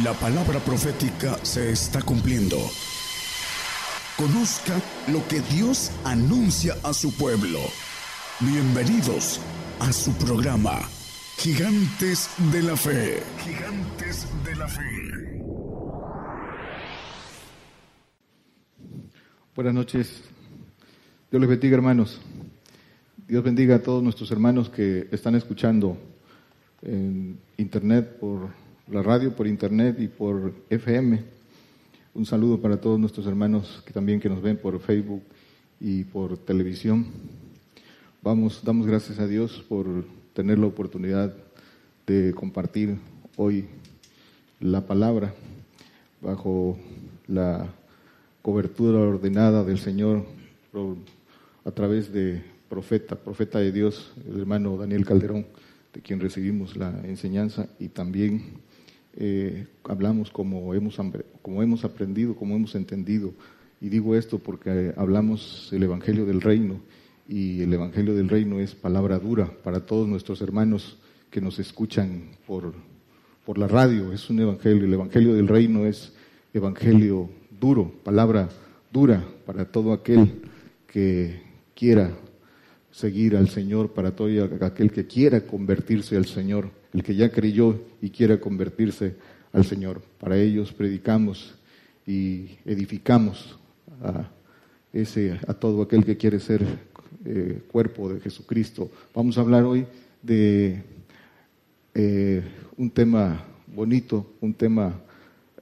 La 0.00 0.14
palabra 0.14 0.58
profética 0.58 1.36
se 1.44 1.70
está 1.70 2.00
cumpliendo. 2.00 2.56
Conozca 4.16 4.80
lo 5.12 5.28
que 5.28 5.40
Dios 5.54 5.92
anuncia 6.02 6.76
a 6.82 6.94
su 6.94 7.14
pueblo. 7.14 7.58
Bienvenidos 8.40 9.38
a 9.80 9.92
su 9.92 10.14
programa, 10.14 10.80
Gigantes 11.36 12.30
de 12.50 12.62
la 12.62 12.74
Fe. 12.74 13.22
Gigantes 13.44 14.26
de 14.46 14.56
la 14.56 14.66
Fe. 14.66 15.42
Buenas 19.54 19.74
noches. 19.74 20.22
Dios 21.30 21.38
les 21.38 21.50
bendiga, 21.50 21.76
hermanos. 21.76 22.18
Dios 23.28 23.44
bendiga 23.44 23.76
a 23.76 23.82
todos 23.82 24.02
nuestros 24.02 24.30
hermanos 24.30 24.70
que 24.70 25.06
están 25.12 25.34
escuchando 25.34 25.98
en 26.80 27.38
internet 27.58 28.16
por 28.18 28.61
la 28.88 29.02
radio, 29.02 29.34
por 29.34 29.46
internet 29.46 29.96
y 30.00 30.08
por 30.08 30.52
FM. 30.68 31.22
Un 32.14 32.26
saludo 32.26 32.60
para 32.60 32.80
todos 32.80 32.98
nuestros 32.98 33.26
hermanos 33.26 33.82
que 33.86 33.92
también 33.92 34.20
que 34.20 34.28
nos 34.28 34.42
ven 34.42 34.56
por 34.56 34.78
Facebook 34.80 35.22
y 35.80 36.04
por 36.04 36.36
televisión. 36.36 37.06
Vamos, 38.22 38.62
damos 38.64 38.86
gracias 38.86 39.18
a 39.18 39.26
Dios 39.26 39.64
por 39.68 40.04
tener 40.34 40.58
la 40.58 40.66
oportunidad 40.66 41.34
de 42.06 42.32
compartir 42.34 42.98
hoy 43.36 43.66
la 44.60 44.86
palabra 44.86 45.32
bajo 46.20 46.76
la 47.26 47.66
cobertura 48.42 48.98
ordenada 48.98 49.64
del 49.64 49.78
Señor 49.78 50.24
a 51.64 51.70
través 51.70 52.12
de 52.12 52.42
profeta, 52.68 53.16
profeta 53.16 53.58
de 53.58 53.70
Dios, 53.70 54.12
el 54.28 54.40
hermano 54.40 54.76
Daniel 54.76 55.06
Calderón, 55.06 55.46
de 55.92 56.00
quien 56.00 56.20
recibimos 56.20 56.76
la 56.76 56.90
enseñanza 57.04 57.68
y 57.78 57.88
también 57.88 58.60
eh, 59.16 59.66
hablamos 59.84 60.30
como 60.30 60.74
hemos, 60.74 60.98
como 61.42 61.62
hemos 61.62 61.84
aprendido, 61.84 62.34
como 62.34 62.56
hemos 62.56 62.74
entendido. 62.74 63.32
Y 63.80 63.88
digo 63.88 64.14
esto 64.16 64.38
porque 64.38 64.92
hablamos 64.96 65.68
el 65.72 65.82
Evangelio 65.82 66.24
del 66.24 66.40
Reino 66.40 66.80
y 67.28 67.62
el 67.62 67.72
Evangelio 67.72 68.14
del 68.14 68.28
Reino 68.28 68.60
es 68.60 68.74
palabra 68.74 69.18
dura 69.18 69.50
para 69.62 69.86
todos 69.86 70.08
nuestros 70.08 70.40
hermanos 70.40 70.98
que 71.30 71.40
nos 71.40 71.58
escuchan 71.58 72.30
por, 72.46 72.74
por 73.44 73.58
la 73.58 73.68
radio. 73.68 74.12
Es 74.12 74.30
un 74.30 74.40
Evangelio. 74.40 74.84
El 74.84 74.94
Evangelio 74.94 75.34
del 75.34 75.48
Reino 75.48 75.86
es 75.86 76.12
Evangelio 76.54 77.30
duro, 77.60 77.92
palabra 78.04 78.48
dura 78.92 79.24
para 79.46 79.64
todo 79.64 79.92
aquel 79.92 80.42
que 80.86 81.42
quiera 81.74 82.12
seguir 82.90 83.36
al 83.36 83.48
Señor, 83.48 83.92
para 83.92 84.14
todo 84.14 84.28
aquel 84.60 84.92
que 84.92 85.06
quiera 85.06 85.40
convertirse 85.46 86.16
al 86.16 86.26
Señor 86.26 86.81
el 86.92 87.02
que 87.02 87.14
ya 87.14 87.30
creyó 87.30 87.80
y 88.00 88.10
quiera 88.10 88.38
convertirse 88.38 89.14
al 89.52 89.64
Señor. 89.64 90.02
Para 90.18 90.36
ellos 90.38 90.72
predicamos 90.72 91.54
y 92.06 92.58
edificamos 92.64 93.58
a, 94.02 94.28
ese, 94.92 95.38
a 95.46 95.54
todo 95.54 95.82
aquel 95.82 96.04
que 96.04 96.16
quiere 96.16 96.40
ser 96.40 96.64
eh, 97.24 97.62
cuerpo 97.70 98.12
de 98.12 98.20
Jesucristo. 98.20 98.90
Vamos 99.14 99.38
a 99.38 99.42
hablar 99.42 99.64
hoy 99.64 99.86
de 100.22 100.82
eh, 101.94 102.42
un 102.76 102.90
tema 102.90 103.44
bonito, 103.66 104.34
un 104.40 104.54
tema 104.54 105.00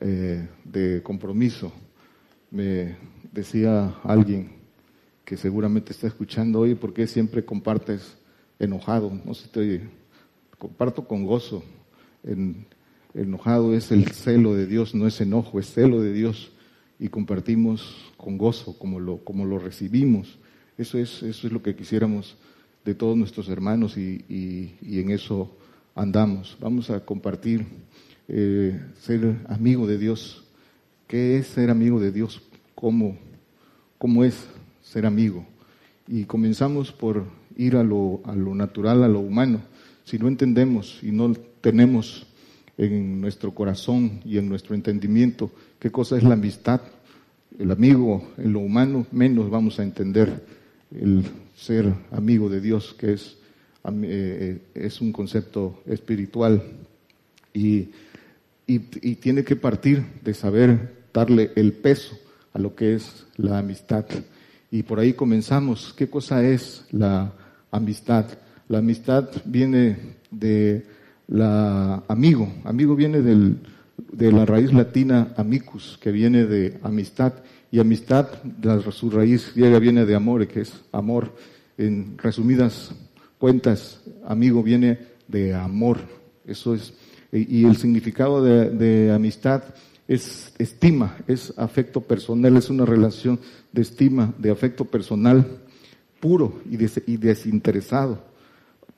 eh, 0.01 0.47
de 0.65 1.03
compromiso. 1.03 1.73
Me 2.51 2.97
decía 3.33 3.95
alguien 4.03 4.53
que 5.25 5.37
seguramente 5.37 5.93
está 5.93 6.09
escuchando 6.09 6.61
hoy, 6.61 6.75
porque 6.75 7.07
siempre 7.07 7.45
compartes 7.45 8.17
enojado? 8.59 9.13
No 9.25 9.35
sé, 9.35 9.47
estoy 9.47 9.81
comparto 10.61 11.09
con 11.09 11.25
gozo. 11.25 11.65
En, 12.23 12.67
enojado 13.15 13.75
es 13.75 13.91
el 13.91 14.09
celo 14.13 14.55
de 14.55 14.67
Dios, 14.67 14.95
no 14.95 15.07
es 15.07 15.21
enojo, 15.21 15.59
es 15.59 15.73
celo 15.73 16.01
de 16.01 16.13
Dios. 16.13 16.53
Y 17.01 17.09
compartimos 17.09 18.13
con 18.17 18.37
gozo, 18.37 18.79
como 18.79 19.01
lo, 19.01 19.25
como 19.25 19.47
lo 19.47 19.59
recibimos. 19.59 20.39
Eso 20.77 20.99
es, 20.99 21.23
eso 21.23 21.47
es 21.47 21.53
lo 21.53 21.63
que 21.63 21.75
quisiéramos 21.75 22.37
de 22.85 22.95
todos 22.95 23.17
nuestros 23.17 23.49
hermanos 23.49 23.97
y, 23.97 24.25
en 24.83 25.11
eso 25.11 25.57
andamos. 25.95 26.57
Vamos 26.61 26.91
a 26.91 27.01
compartir 27.05 27.65
eh, 28.29 28.79
ser 29.01 29.37
amigo 29.49 29.87
de 29.87 29.99
Dios. 29.99 30.45
¿Qué 31.09 31.39
es 31.39 31.49
ser 31.49 31.71
amigo 31.71 31.99
de 31.99 32.13
Dios? 32.13 32.43
¿Cómo, 32.75 33.17
cómo 33.99 34.25
es 34.25 34.47
ser 34.83 35.07
amigo? 35.07 35.47
Y 36.07 36.25
comenzamos 36.25 36.93
por 36.93 37.25
ir 37.57 37.77
a 37.77 37.83
lo, 37.83 38.21
a 38.25 38.35
lo 38.35 38.55
natural, 38.55 39.03
a 39.03 39.09
lo 39.09 39.21
humano 39.21 39.63
si 40.11 40.19
no 40.19 40.27
entendemos 40.27 40.99
y 41.03 41.13
no 41.13 41.33
tenemos 41.61 42.27
en 42.77 43.21
nuestro 43.21 43.55
corazón 43.55 44.21
y 44.25 44.39
en 44.39 44.49
nuestro 44.49 44.75
entendimiento 44.75 45.53
qué 45.79 45.93
cosa 45.93 46.17
es 46.17 46.25
la 46.25 46.35
amistad, 46.35 46.81
el 47.57 47.71
amigo 47.71 48.29
en 48.37 48.53
lo 48.53 48.59
humano, 48.59 49.07
menos 49.13 49.49
vamos 49.51 49.79
a 49.79 49.85
entender 49.85 50.45
el 50.91 51.23
ser 51.55 51.95
amigo 52.11 52.49
de 52.49 52.61
Dios, 52.61 52.93
que 52.99 53.13
es, 53.13 53.37
eh, 54.03 54.59
es 54.75 55.01
un 55.01 55.13
concepto 55.13 55.81
espiritual 55.87 56.61
y, 57.55 57.91
y, 58.67 58.81
y 59.03 59.15
tiene 59.15 59.45
que 59.45 59.55
partir 59.55 60.05
de 60.25 60.35
saber 60.35 61.05
darle 61.15 61.53
el 61.55 61.73
peso 61.73 62.19
a 62.53 62.59
lo 62.59 62.75
que 62.75 62.95
es 62.95 63.27
la 63.37 63.59
amistad. 63.59 64.07
Y 64.73 64.83
por 64.83 64.99
ahí 64.99 65.13
comenzamos. 65.13 65.95
¿Qué 65.97 66.11
cosa 66.11 66.45
es 66.45 66.85
la 66.91 67.33
amistad? 67.71 68.27
La 68.71 68.79
amistad 68.79 69.29
viene 69.47 69.97
de 70.31 70.87
la 71.27 72.05
amigo. 72.07 72.49
Amigo 72.63 72.95
viene 72.95 73.21
del, 73.21 73.57
de 74.13 74.31
la 74.31 74.47
raíz 74.47 74.73
latina 74.73 75.35
amicus, 75.37 75.99
que 76.01 76.13
viene 76.13 76.47
de 76.47 76.79
amistad. 76.85 77.33
Y 77.73 77.81
amistad, 77.81 78.29
su 78.93 79.11
raíz 79.11 79.53
griega 79.57 79.81
viene 79.81 80.07
de 80.07 80.15
amor, 80.15 80.47
que 80.47 80.61
es 80.61 80.73
amor. 80.93 81.35
En 81.79 82.17
resumidas 82.17 82.93
cuentas, 83.41 84.03
amigo 84.25 84.63
viene 84.63 85.01
de 85.27 85.53
amor. 85.53 85.99
Eso 86.47 86.73
es. 86.73 86.95
Y 87.33 87.65
el 87.65 87.77
significado 87.77 88.41
de, 88.41 89.11
amistad 89.13 89.65
es 90.07 90.55
estima, 90.59 91.17
es 91.27 91.53
afecto 91.57 92.03
personal, 92.03 92.57
es 92.57 92.71
una 92.71 92.87
relación 92.87 93.41
de 93.73 93.83
estima, 93.83 94.33
de 94.39 94.53
afecto 94.53 94.85
personal 94.85 95.45
puro 96.21 96.61
y 96.71 96.77
desinteresado 97.17 98.30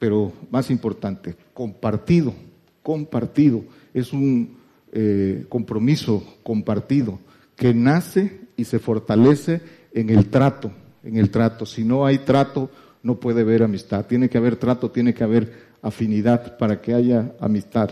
pero 0.03 0.33
más 0.51 0.69
importante, 0.69 1.37
compartido, 1.55 2.35
compartido, 2.83 3.63
es 3.95 4.13
un 4.13 4.57
eh, 4.91 5.47
compromiso 5.49 6.41
compartido 6.43 7.21
que 7.55 7.73
nace 7.73 8.41
y 8.57 8.65
se 8.65 8.81
fortalece 8.81 9.61
en 9.95 10.11
el 10.11 10.29
trato, 10.29 10.73
en 11.05 11.19
el 11.19 11.31
trato. 11.31 11.67
Si 11.67 11.85
no 11.85 12.05
hay 12.05 12.19
trato, 12.19 12.69
no 13.05 13.21
puede 13.21 13.43
haber 13.43 13.63
amistad. 13.63 14.05
Tiene 14.07 14.29
que 14.29 14.39
haber 14.39 14.57
trato, 14.57 14.91
tiene 14.91 15.15
que 15.15 15.23
haber 15.23 15.53
afinidad 15.83 16.59
para 16.59 16.81
que 16.81 16.95
haya 16.95 17.37
amistad. 17.39 17.91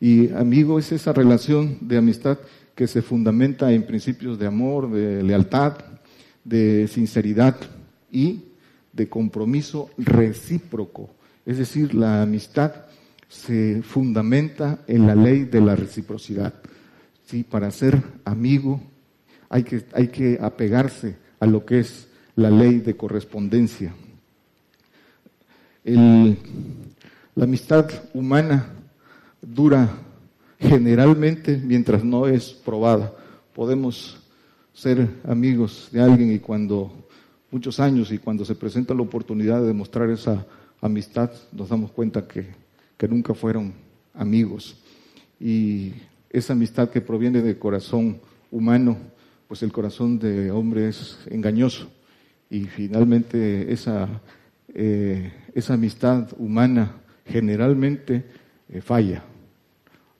Y 0.00 0.32
amigo 0.32 0.80
es 0.80 0.90
esa 0.90 1.12
relación 1.12 1.78
de 1.80 1.98
amistad 1.98 2.38
que 2.74 2.88
se 2.88 3.02
fundamenta 3.02 3.72
en 3.72 3.86
principios 3.86 4.36
de 4.36 4.48
amor, 4.48 4.90
de 4.90 5.22
lealtad, 5.22 5.74
de 6.42 6.88
sinceridad 6.88 7.54
y 8.10 8.46
de 8.92 9.08
compromiso 9.08 9.90
recíproco. 9.96 11.10
Es 11.46 11.58
decir, 11.58 11.94
la 11.94 12.22
amistad 12.22 12.72
se 13.28 13.80
fundamenta 13.82 14.80
en 14.88 15.06
la 15.06 15.14
ley 15.14 15.44
de 15.44 15.60
la 15.60 15.76
reciprocidad. 15.76 16.54
¿Sí? 17.24 17.44
Para 17.44 17.70
ser 17.70 18.02
amigo 18.24 18.80
hay 19.48 19.62
que, 19.62 19.84
hay 19.94 20.08
que 20.08 20.38
apegarse 20.40 21.16
a 21.38 21.46
lo 21.46 21.64
que 21.64 21.80
es 21.80 22.08
la 22.34 22.50
ley 22.50 22.80
de 22.80 22.96
correspondencia. 22.96 23.94
la 25.84 27.44
amistad 27.44 27.88
humana 28.12 28.66
dura 29.40 29.88
generalmente 30.58 31.56
mientras 31.56 32.02
no 32.02 32.26
es 32.26 32.50
probada. 32.50 33.12
Podemos 33.54 34.18
ser 34.72 35.08
amigos 35.24 35.88
de 35.92 36.02
alguien 36.02 36.32
y 36.32 36.40
cuando 36.40 37.08
muchos 37.50 37.78
años 37.78 38.10
y 38.10 38.18
cuando 38.18 38.44
se 38.44 38.54
presenta 38.54 38.94
la 38.94 39.02
oportunidad 39.02 39.60
de 39.60 39.68
demostrar 39.68 40.10
esa 40.10 40.44
amistad, 40.86 41.30
nos 41.52 41.68
damos 41.68 41.90
cuenta 41.90 42.26
que, 42.26 42.46
nunca 43.08 43.34
fueron 43.34 43.74
amigos. 44.14 44.76
Y 45.38 45.92
esa 46.30 46.54
amistad 46.54 46.90
que 46.90 47.00
proviene 47.00 47.42
del 47.42 47.58
corazón 47.58 48.20
humano, 48.50 48.96
pues 49.48 49.62
el 49.62 49.72
corazón 49.72 50.18
de 50.18 50.50
hombre 50.50 50.88
es 50.88 51.18
engañoso. 51.26 51.88
Y 52.48 52.64
finalmente 52.64 53.72
esa, 53.72 54.08
eh, 54.74 55.32
esa 55.54 55.74
amistad 55.74 56.28
humana 56.38 56.96
generalmente 57.26 58.24
eh, 58.68 58.80
falla. 58.80 59.22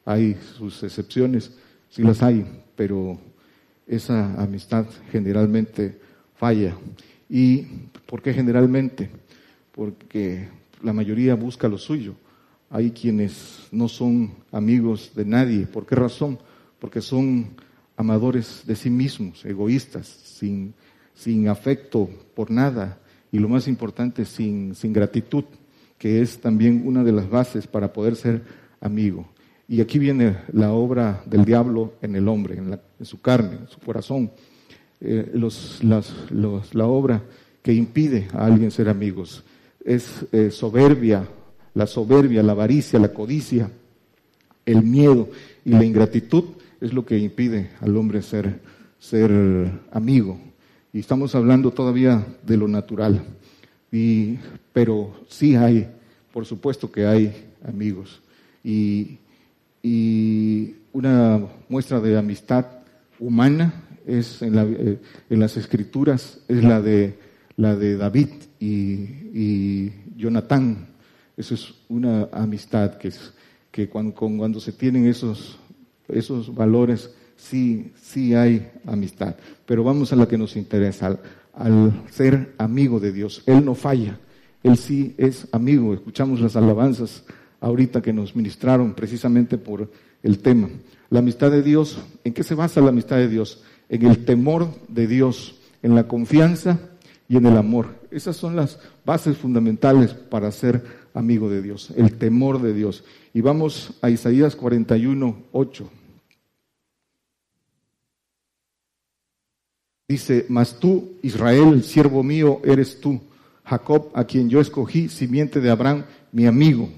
Hay 0.04 0.36
sus 0.56 0.82
excepciones, 0.82 1.52
sí 1.88 2.02
las 2.02 2.22
hay, 2.22 2.44
pero 2.76 3.18
esa 3.86 4.40
amistad 4.40 4.86
generalmente 5.10 5.98
falla. 6.34 6.76
¿Y 7.28 7.62
por 8.06 8.22
qué 8.22 8.32
generalmente? 8.32 9.10
Porque 9.76 10.49
la 10.82 10.93
mayoría 10.93 11.37
busca 11.37 11.69
lo 11.69 11.78
suyo. 11.78 12.14
hay 12.69 12.90
quienes 12.90 13.69
no 13.70 13.87
son 13.87 14.32
amigos 14.50 15.12
de 15.14 15.25
nadie. 15.25 15.67
¿Por 15.67 15.87
qué 15.87 15.94
razón? 15.94 16.37
Porque 16.81 17.00
son 17.00 17.50
amadores 17.96 18.62
de 18.67 18.75
sí 18.75 18.90
mismos, 18.90 19.44
egoístas, 19.44 20.06
sin, 20.08 20.75
sin 21.14 21.49
afecto 21.49 22.11
por 22.34 22.50
nada 22.50 22.99
y 23.31 23.38
lo 23.38 23.49
más 23.49 23.69
importante, 23.69 24.25
sin, 24.25 24.75
sin 24.75 24.93
gratitud, 24.93 25.44
que 25.96 26.20
es 26.20 26.40
también 26.40 26.82
una 26.84 27.05
de 27.05 27.12
las 27.12 27.31
bases 27.31 27.67
para 27.69 27.93
poder 27.93 28.17
ser 28.17 28.43
amigo. 28.81 29.28
Y 29.69 29.81
aquí 29.81 29.99
viene 29.99 30.38
la 30.52 30.73
obra 30.73 31.23
del 31.26 31.44
diablo 31.44 31.94
en 32.02 32.17
el 32.17 32.26
hombre, 32.28 32.56
en, 32.56 33.06
su 33.06 33.20
carne, 33.20 33.58
en 33.61 33.69
su 33.69 33.78
corazón. 33.78 34.31
Eh, 35.00 35.31
los, 35.34 35.82
las, 35.84 36.12
la 36.31 36.87
obra 36.87 37.23
que 37.62 37.73
impide 37.73 38.28
a 38.32 38.46
alguien 38.46 38.70
ser 38.70 38.88
amigos 38.88 39.44
es 39.87 40.27
eh, 40.33 40.50
soberbia, 40.50 41.27
la 41.73 41.87
soberbia, 41.87 42.43
la 42.43 42.53
avaricia, 42.53 42.99
la 42.99 43.15
codicia, 43.15 43.71
el 44.67 44.83
miedo 44.83 45.31
y 45.65 45.71
la 45.71 45.85
ingratitud 45.85 46.44
es 46.81 46.93
lo 46.93 47.06
que 47.06 47.17
impide 47.17 47.71
al 47.81 47.97
hombre 47.97 48.21
ser, 48.21 48.61
ser 48.99 49.31
amigo. 49.91 50.38
Y 50.93 51.00
estamos 51.00 51.35
hablando 51.35 51.71
todavía 51.71 52.27
de 52.44 52.56
lo 52.59 52.69
natural. 52.69 53.23
Y, 53.91 54.37
pero 54.75 55.15
sí 55.29 55.56
hay, 55.56 55.88
por 56.33 56.44
supuesto 56.44 56.93
que 56.93 57.06
hay 57.06 57.33
amigos. 57.65 58.21
Y 58.62 59.19
y 59.88 60.75
una 60.93 61.47
muestra 61.69 62.00
de 62.00 62.19
amistad 62.19 62.67
humana 63.21 63.85
es 64.05 64.43
en, 64.43 64.59
eh, 64.59 64.99
las 65.29 65.56
escrituras 65.56 66.41
es 66.49 66.65
la 66.65 66.81
de 66.83 67.17
la 67.56 67.75
de 67.76 67.97
David 67.97 68.29
y, 68.61 69.91
Jonatán. 70.17 70.88
Eso 71.37 71.55
es 71.55 71.75
una 71.88 72.29
amistad 72.32 72.97
que 72.97 73.08
es 73.08 73.32
que 73.70 73.88
cuando, 73.88 74.14
cuando 74.14 74.61
se 74.61 74.73
tienen 74.73 75.06
esos 75.06 75.58
esos 76.08 76.55
valores 76.55 77.11
sí 77.37 77.93
sí 78.00 78.35
hay 78.35 78.70
amistad. 78.87 79.37
Pero 79.67 79.85
vamos 79.85 80.12
a 80.12 80.17
la 80.17 80.26
que 80.26 80.38
nos 80.38 80.56
interesa 80.56 81.06
al, 81.06 81.20
al 81.53 82.03
ser 82.11 82.55
amigo 82.56 83.00
de 83.00 83.12
Dios. 83.12 83.43
Él 83.47 83.64
no 83.64 83.75
falla. 83.75 84.19
Él 84.62 84.76
sí 84.79 85.14
es 85.19 85.47
amigo. 85.52 85.93
Escuchamos 85.93 86.41
las 86.41 86.56
alabanzas 86.56 87.25
ahorita 87.61 88.00
que 88.00 88.12
nos 88.12 88.35
ministraron 88.35 88.94
precisamente 88.94 89.59
por 89.59 89.91
el 90.23 90.38
tema. 90.38 90.69
La 91.11 91.19
amistad 91.20 91.50
de 91.50 91.62
Dios, 91.62 91.99
¿en 92.25 92.32
qué 92.32 92.43
se 92.43 92.55
basa 92.55 92.81
la 92.81 92.88
amistad 92.88 93.17
de 93.17 93.29
Dios? 93.29 93.62
En 93.88 94.06
el 94.06 94.25
temor 94.25 94.69
de 94.88 95.06
Dios, 95.06 95.61
en 95.82 95.94
la 95.94 96.09
confianza 96.09 96.81
y 97.28 97.37
en 97.37 97.46
el 97.46 97.56
amor. 97.56 97.94
Esas 98.11 98.37
son 98.37 98.56
las 98.56 98.78
bases 99.05 99.37
fundamentales 99.37 100.12
para 100.14 100.50
ser 100.52 100.84
amigo 101.14 101.49
de 101.49 101.62
Dios, 101.62 101.93
el 101.96 102.17
temor 102.19 102.61
de 102.61 102.75
Dios. 102.75 103.05
Y 103.32 103.40
vamos 103.40 103.94
a 104.02 104.11
Isaías 104.11 104.55
41, 104.56 105.37
8. 105.52 105.90
Dice, 110.08 110.46
mas 110.49 110.78
tú, 110.78 111.17
Israel, 111.23 111.82
siervo 111.82 112.23
mío, 112.23 112.61
eres 112.64 113.00
tú, 113.00 113.20
Jacob, 113.64 114.11
a 114.14 114.25
quien 114.25 114.49
yo 114.49 114.61
escogí, 114.61 115.08
simiente 115.08 115.61
de 115.61 115.70
Abraham, 115.70 116.05
mi 116.31 116.46
amigo. 116.46 116.88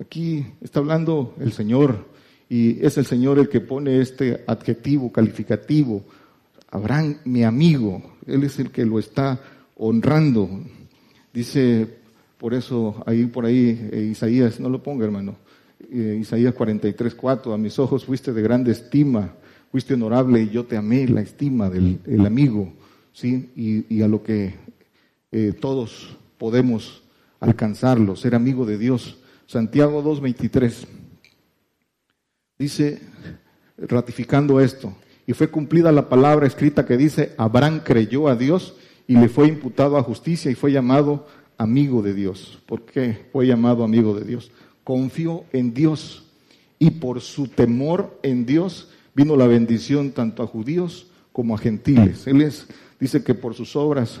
Aquí 0.00 0.44
está 0.60 0.80
hablando 0.80 1.34
el 1.38 1.52
Señor 1.52 2.06
y 2.48 2.84
es 2.84 2.98
el 2.98 3.06
Señor 3.06 3.38
el 3.38 3.48
que 3.48 3.60
pone 3.60 4.00
este 4.00 4.42
adjetivo 4.46 5.12
calificativo. 5.12 6.02
Abraham, 6.70 7.18
mi 7.24 7.44
amigo, 7.44 8.02
Él 8.26 8.42
es 8.42 8.58
el 8.58 8.70
que 8.70 8.84
lo 8.84 8.98
está 8.98 9.40
honrando. 9.78 10.48
Dice, 11.32 11.88
por 12.36 12.54
eso, 12.54 13.02
ahí 13.06 13.26
por 13.26 13.46
ahí, 13.46 13.88
eh, 13.92 14.08
Isaías, 14.10 14.60
no 14.60 14.68
lo 14.68 14.82
ponga 14.82 15.04
hermano, 15.04 15.36
eh, 15.90 16.18
Isaías 16.20 16.54
43, 16.54 17.14
4, 17.14 17.52
a 17.52 17.58
mis 17.58 17.78
ojos 17.78 18.04
fuiste 18.04 18.32
de 18.32 18.42
grande 18.42 18.72
estima, 18.72 19.34
fuiste 19.70 19.94
honorable 19.94 20.42
y 20.42 20.50
yo 20.50 20.64
te 20.66 20.76
amé, 20.76 21.06
la 21.08 21.20
estima 21.20 21.70
del 21.70 22.26
amigo, 22.26 22.72
¿sí? 23.12 23.50
Y, 23.56 24.02
a 24.02 24.08
lo 24.08 24.22
que 24.22 24.54
eh, 25.30 25.52
todos 25.58 26.16
podemos 26.38 27.02
alcanzarlo, 27.40 28.16
ser 28.16 28.34
amigo 28.34 28.66
de 28.66 28.78
Dios. 28.78 29.18
Santiago 29.46 30.02
2.23 30.02 30.86
dice, 32.58 33.00
ratificando 33.76 34.60
esto, 34.60 34.94
y 35.26 35.32
fue 35.32 35.48
cumplida 35.48 35.92
la 35.92 36.08
palabra 36.08 36.46
escrita 36.46 36.86
que 36.86 36.96
dice, 36.96 37.34
Abraham 37.36 37.82
creyó 37.84 38.28
a 38.28 38.36
Dios 38.36 38.74
y 39.08 39.16
le 39.16 39.28
fue 39.28 39.48
imputado 39.48 39.96
a 39.96 40.02
justicia 40.02 40.50
y 40.50 40.54
fue 40.54 40.70
llamado 40.70 41.26
amigo 41.56 42.02
de 42.02 42.12
Dios. 42.12 42.58
¿Por 42.66 42.82
qué 42.82 43.26
fue 43.32 43.46
llamado 43.46 43.82
amigo 43.82 44.14
de 44.14 44.24
Dios? 44.24 44.52
Confió 44.84 45.44
en 45.52 45.72
Dios 45.72 46.24
y 46.78 46.90
por 46.90 47.22
su 47.22 47.48
temor 47.48 48.20
en 48.22 48.44
Dios 48.44 48.90
vino 49.14 49.34
la 49.34 49.46
bendición 49.46 50.12
tanto 50.12 50.42
a 50.42 50.46
judíos 50.46 51.08
como 51.32 51.54
a 51.54 51.58
gentiles. 51.58 52.26
Él 52.26 52.42
es, 52.42 52.68
dice 53.00 53.24
que 53.24 53.34
por 53.34 53.54
sus 53.54 53.74
obras, 53.76 54.20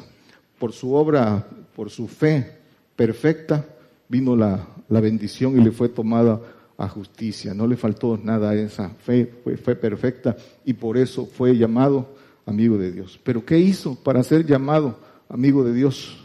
por 0.58 0.72
su 0.72 0.94
obra, 0.94 1.46
por 1.76 1.90
su 1.90 2.08
fe 2.08 2.56
perfecta, 2.96 3.66
vino 4.08 4.34
la, 4.34 4.66
la 4.88 5.00
bendición 5.00 5.60
y 5.60 5.62
le 5.62 5.70
fue 5.70 5.90
tomada 5.90 6.40
a 6.78 6.88
justicia. 6.88 7.52
No 7.52 7.66
le 7.66 7.76
faltó 7.76 8.16
nada 8.16 8.50
a 8.50 8.54
esa 8.54 8.88
fe, 8.88 9.30
fue, 9.44 9.58
fue 9.58 9.76
perfecta 9.76 10.34
y 10.64 10.72
por 10.72 10.96
eso 10.96 11.26
fue 11.26 11.58
llamado 11.58 12.16
amigo 12.48 12.78
de 12.78 12.92
Dios. 12.92 13.20
Pero 13.22 13.44
¿qué 13.44 13.58
hizo 13.58 13.94
para 13.94 14.22
ser 14.22 14.46
llamado 14.46 14.98
amigo 15.28 15.64
de 15.64 15.74
Dios? 15.74 16.24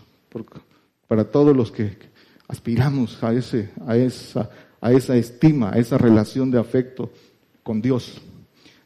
para 1.08 1.26
todos 1.26 1.56
los 1.56 1.72
que 1.72 1.96
aspiramos 2.48 3.24
a, 3.24 3.34
ese, 3.34 3.70
a, 3.86 3.96
esa, 3.96 4.50
a 4.82 4.92
esa 4.92 5.16
estima, 5.16 5.72
a 5.72 5.78
esa 5.78 5.98
relación 5.98 6.50
de 6.50 6.60
afecto 6.60 7.12
con 7.62 7.84
Dios. 7.84 8.20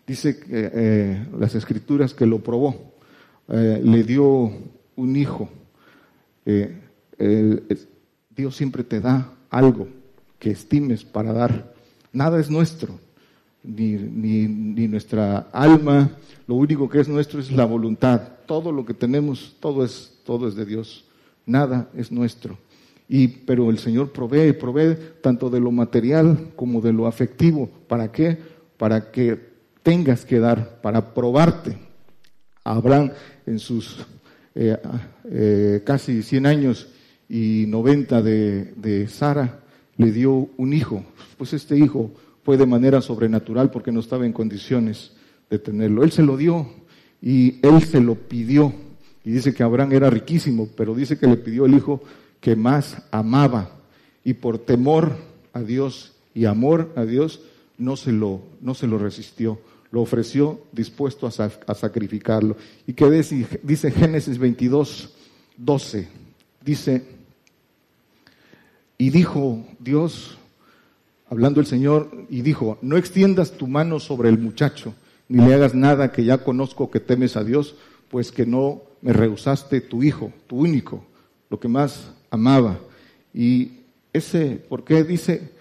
Dice 0.05 0.37
que, 0.37 0.69
eh, 0.73 1.25
las 1.39 1.55
escrituras 1.55 2.13
que 2.13 2.25
lo 2.25 2.39
probó, 2.39 2.93
eh, 3.47 3.79
le 3.81 4.03
dio 4.03 4.51
un 4.97 5.15
hijo. 5.15 5.49
Eh, 6.45 6.75
Dios 8.35 8.55
siempre 8.55 8.83
te 8.83 8.99
da 8.99 9.31
algo 9.49 9.87
que 10.37 10.51
estimes 10.51 11.05
para 11.05 11.31
dar. 11.31 11.73
Nada 12.11 12.41
es 12.41 12.49
nuestro, 12.49 12.99
ni, 13.63 13.93
ni, 13.95 14.87
nuestra 14.87 15.47
alma, 15.51 16.11
lo 16.47 16.55
único 16.55 16.89
que 16.89 16.99
es 16.99 17.07
nuestro 17.07 17.39
es 17.39 17.51
la 17.51 17.65
voluntad. 17.65 18.21
Todo 18.45 18.71
lo 18.71 18.85
que 18.85 18.93
tenemos, 18.93 19.55
todo 19.59 19.83
es, 19.83 20.13
todo 20.25 20.47
es 20.47 20.55
de 20.55 20.65
Dios. 20.65 21.05
Nada 21.45 21.89
es 21.95 22.11
nuestro. 22.11 22.57
Y, 23.09 23.27
pero 23.27 23.69
el 23.69 23.79
Señor 23.79 24.11
provee, 24.11 24.53
provee 24.53 24.97
tanto 25.21 25.49
de 25.49 25.59
lo 25.59 25.71
material 25.71 26.51
como 26.55 26.81
de 26.81 26.93
lo 26.93 27.07
afectivo. 27.07 27.69
¿Para 27.87 28.11
qué? 28.11 28.37
Para 28.77 29.11
que 29.11 29.39
tengas 29.83 30.25
que 30.25 30.39
dar, 30.39 30.81
para 30.81 31.13
probarte. 31.13 31.77
Abraham 32.63 33.11
en 33.45 33.59
sus 33.59 34.05
eh, 34.55 34.77
eh, 35.29 35.81
casi 35.85 36.21
100 36.21 36.45
años 36.45 36.87
y 37.29 37.65
90 37.67 38.21
de, 38.21 38.73
de 38.75 39.07
Sara, 39.07 39.59
le 39.95 40.11
dio 40.11 40.49
un 40.57 40.73
hijo. 40.73 41.03
Pues 41.37 41.53
este 41.53 41.77
hijo 41.77 42.11
fue 42.47 42.55
de 42.55 42.65
manera 42.65 43.01
sobrenatural 43.01 43.71
porque 43.71 43.91
no 43.91 43.99
estaba 43.99 44.25
en 44.25 44.31
condiciones 44.31 45.11
de 45.49 45.59
tenerlo. 45.59 46.01
Él 46.01 46.13
se 46.13 46.23
lo 46.23 46.37
dio 46.37 46.65
y 47.21 47.59
él 47.61 47.83
se 47.83 47.99
lo 47.99 48.15
pidió. 48.15 48.73
Y 49.25 49.31
dice 49.31 49.53
que 49.53 49.63
Abraham 49.63 49.91
era 49.91 50.09
riquísimo, 50.09 50.69
pero 50.77 50.95
dice 50.95 51.19
que 51.19 51.27
le 51.27 51.35
pidió 51.35 51.65
el 51.65 51.73
hijo 51.73 52.01
que 52.39 52.55
más 52.55 53.03
amaba. 53.11 53.71
Y 54.23 54.35
por 54.35 54.59
temor 54.59 55.17
a 55.51 55.61
Dios 55.61 56.13
y 56.33 56.45
amor 56.45 56.93
a 56.95 57.03
Dios, 57.03 57.41
no 57.77 57.97
se 57.97 58.13
lo, 58.13 58.43
no 58.61 58.73
se 58.75 58.87
lo 58.87 58.97
resistió. 58.97 59.59
Lo 59.91 59.99
ofreció 59.99 60.61
dispuesto 60.71 61.27
a, 61.27 61.75
sacrificarlo. 61.75 62.55
¿Y 62.87 62.93
qué 62.93 63.09
dice, 63.11 63.59
dice 63.61 63.91
Génesis 63.91 64.37
22, 64.37 65.13
12? 65.57 66.07
Dice, 66.63 67.03
y 68.97 69.09
dijo 69.09 69.65
Dios, 69.81 70.37
hablando 71.29 71.59
el 71.59 71.65
Señor, 71.65 72.09
y 72.29 72.41
dijo, 72.41 72.77
no 72.81 72.97
extiendas 72.97 73.53
tu 73.53 73.67
mano 73.67 73.99
sobre 73.99 74.29
el 74.29 74.37
muchacho, 74.37 74.93
ni 75.29 75.45
le 75.45 75.53
hagas 75.53 75.75
nada 75.75 76.11
que 76.11 76.23
ya 76.23 76.39
conozco 76.39 76.89
que 76.89 76.99
temes 76.99 77.35
a 77.35 77.43
Dios, 77.43 77.75
pues 78.09 78.31
que 78.31 78.45
no 78.45 78.81
me 79.01 79.13
rehusaste 79.13 79.81
tu 79.81 80.03
hijo, 80.03 80.31
tu 80.47 80.57
único, 80.57 81.05
lo 81.49 81.59
que 81.59 81.67
más 81.67 82.11
amaba. 82.29 82.79
Y 83.33 83.71
ese, 84.13 84.63
¿por 84.69 84.83
qué 84.83 85.03
dice, 85.03 85.51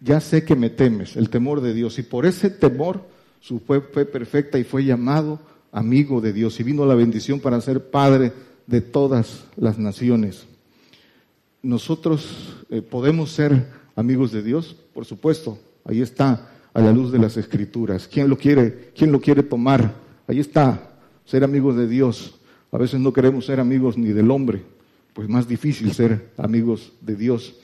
ya 0.00 0.20
sé 0.20 0.44
que 0.44 0.54
me 0.54 0.70
temes, 0.70 1.16
el 1.16 1.30
temor 1.30 1.60
de 1.60 1.74
Dios? 1.74 1.98
Y 1.98 2.02
por 2.02 2.26
ese 2.26 2.50
temor 2.50 3.02
su 3.40 3.58
fe 3.58 3.80
fue 3.80 4.04
perfecta 4.04 4.58
y 4.58 4.64
fue 4.64 4.84
llamado 4.84 5.40
amigo 5.72 6.20
de 6.20 6.32
Dios 6.32 6.58
y 6.60 6.62
vino 6.62 6.86
la 6.86 6.94
bendición 6.94 7.40
para 7.40 7.60
ser 7.60 7.90
padre 7.90 8.32
de 8.66 8.80
todas 8.80 9.44
las 9.56 9.78
naciones 9.78 10.46
nosotros 11.64 12.56
eh, 12.70 12.82
podemos 12.82 13.32
ser 13.32 13.66
amigos 13.96 14.32
de 14.32 14.42
Dios, 14.42 14.76
por 14.92 15.04
supuesto, 15.04 15.58
ahí 15.84 16.00
está 16.00 16.50
a 16.72 16.80
la 16.80 16.92
luz 16.92 17.12
de 17.12 17.18
las 17.18 17.36
escrituras. 17.36 18.08
¿Quién 18.08 18.28
lo 18.28 18.36
quiere, 18.36 18.92
quién 18.96 19.12
lo 19.12 19.20
quiere 19.20 19.42
tomar? 19.42 19.94
Ahí 20.26 20.40
está, 20.40 20.96
ser 21.24 21.44
amigos 21.44 21.76
de 21.76 21.86
Dios. 21.86 22.34
A 22.72 22.78
veces 22.78 22.98
no 22.98 23.12
queremos 23.12 23.46
ser 23.46 23.60
amigos 23.60 23.96
ni 23.96 24.08
del 24.08 24.30
hombre, 24.30 24.62
pues 25.12 25.28
más 25.28 25.46
difícil 25.46 25.92
ser 25.92 26.32
amigos 26.36 26.92
de 27.00 27.14
Dios. 27.14 27.54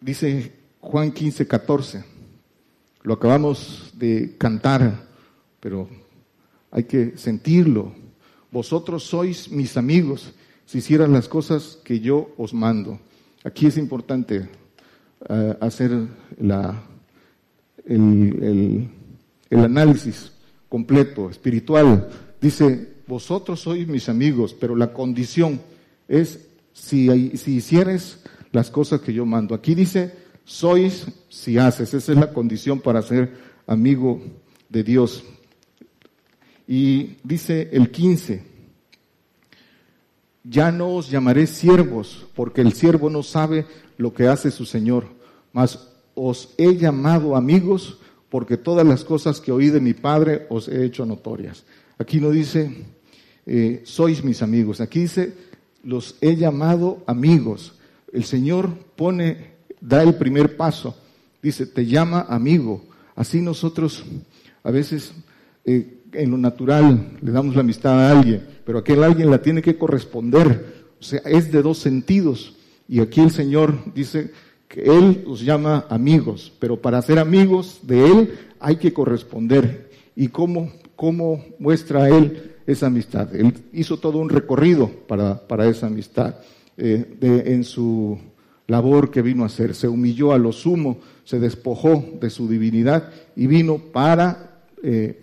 Dice 0.00 0.52
Juan 0.80 1.12
15, 1.12 1.46
14. 1.46 2.04
Lo 3.02 3.14
acabamos 3.14 3.92
de 3.94 4.36
cantar, 4.38 5.06
pero 5.60 5.88
hay 6.70 6.84
que 6.84 7.16
sentirlo. 7.16 7.92
Vosotros 8.50 9.04
sois 9.04 9.50
mis 9.50 9.76
amigos 9.76 10.32
si 10.64 10.78
hicieran 10.78 11.12
las 11.12 11.28
cosas 11.28 11.78
que 11.84 12.00
yo 12.00 12.34
os 12.38 12.54
mando. 12.54 12.98
Aquí 13.44 13.66
es 13.66 13.76
importante 13.76 14.48
hacer 15.60 15.90
la, 16.38 16.82
el, 17.86 18.88
el 19.50 19.58
análisis 19.58 20.32
completo, 20.68 21.30
espiritual. 21.30 22.08
Dice, 22.40 22.96
vosotros 23.06 23.60
sois 23.60 23.88
mis 23.88 24.08
amigos, 24.08 24.54
pero 24.54 24.76
la 24.76 24.92
condición 24.92 25.60
es 26.06 26.46
si, 26.72 27.36
si 27.36 27.56
hicieres 27.56 28.22
las 28.52 28.70
cosas 28.70 29.00
que 29.00 29.12
yo 29.12 29.26
mando. 29.26 29.54
Aquí 29.54 29.74
dice, 29.74 30.14
sois 30.44 31.06
si 31.28 31.58
haces. 31.58 31.94
Esa 31.94 32.12
es 32.12 32.18
la 32.18 32.32
condición 32.32 32.80
para 32.80 33.02
ser 33.02 33.32
amigo 33.66 34.20
de 34.68 34.82
Dios. 34.82 35.24
Y 36.66 37.16
dice 37.24 37.70
el 37.72 37.90
15, 37.90 38.42
ya 40.48 40.72
no 40.72 40.94
os 40.94 41.10
llamaré 41.10 41.46
siervos, 41.46 42.26
porque 42.34 42.60
el 42.62 42.72
siervo 42.72 43.10
no 43.10 43.22
sabe 43.22 43.66
lo 43.96 44.14
que 44.14 44.28
hace 44.28 44.50
su 44.50 44.64
Señor, 44.64 45.06
mas 45.52 45.88
os 46.14 46.54
he 46.56 46.76
llamado 46.76 47.36
amigos, 47.36 47.98
porque 48.28 48.56
todas 48.56 48.86
las 48.86 49.04
cosas 49.04 49.40
que 49.40 49.52
oí 49.52 49.70
de 49.70 49.80
mi 49.80 49.94
Padre 49.94 50.46
os 50.48 50.68
he 50.68 50.84
hecho 50.84 51.04
notorias. 51.06 51.64
Aquí 51.98 52.20
no 52.20 52.30
dice, 52.30 52.84
eh, 53.46 53.82
sois 53.84 54.24
mis 54.24 54.42
amigos, 54.42 54.80
aquí 54.80 55.00
dice, 55.00 55.34
los 55.82 56.16
he 56.20 56.36
llamado 56.36 57.02
amigos. 57.06 57.74
El 58.12 58.24
Señor 58.24 58.70
pone, 58.96 59.52
da 59.80 60.02
el 60.02 60.14
primer 60.14 60.56
paso, 60.56 60.96
dice, 61.42 61.66
te 61.66 61.86
llama 61.86 62.26
amigo. 62.28 62.84
Así 63.14 63.40
nosotros 63.40 64.04
a 64.62 64.70
veces 64.70 65.12
eh, 65.64 65.97
en 66.12 66.30
lo 66.30 66.38
natural 66.38 67.12
le 67.20 67.32
damos 67.32 67.54
la 67.54 67.60
amistad 67.60 68.00
a 68.00 68.10
alguien, 68.10 68.42
pero 68.64 68.78
aquel 68.78 69.02
alguien 69.04 69.30
la 69.30 69.42
tiene 69.42 69.62
que 69.62 69.76
corresponder. 69.76 70.86
O 71.00 71.02
sea, 71.02 71.20
es 71.24 71.52
de 71.52 71.62
dos 71.62 71.78
sentidos. 71.78 72.56
Y 72.88 73.00
aquí 73.00 73.20
el 73.20 73.30
Señor 73.30 73.74
dice 73.94 74.32
que 74.66 74.82
Él 74.82 75.24
los 75.26 75.44
llama 75.44 75.86
amigos, 75.88 76.52
pero 76.58 76.80
para 76.80 77.02
ser 77.02 77.18
amigos 77.18 77.80
de 77.82 78.06
Él 78.06 78.38
hay 78.60 78.76
que 78.76 78.92
corresponder. 78.92 79.90
¿Y 80.16 80.28
cómo, 80.28 80.72
cómo 80.96 81.44
muestra 81.58 82.08
Él 82.08 82.56
esa 82.66 82.86
amistad? 82.86 83.34
Él 83.34 83.54
hizo 83.72 83.98
todo 83.98 84.18
un 84.18 84.28
recorrido 84.28 84.90
para, 85.06 85.46
para 85.46 85.68
esa 85.68 85.86
amistad 85.86 86.36
eh, 86.76 87.18
en 87.20 87.64
su 87.64 88.18
labor 88.66 89.10
que 89.10 89.22
vino 89.22 89.42
a 89.42 89.46
hacer. 89.46 89.74
Se 89.74 89.88
humilló 89.88 90.32
a 90.32 90.38
lo 90.38 90.52
sumo, 90.52 90.98
se 91.24 91.38
despojó 91.40 92.04
de 92.20 92.30
su 92.30 92.48
divinidad 92.48 93.10
y 93.34 93.46
vino 93.46 93.78
para 93.78 94.62
eh, 94.82 95.20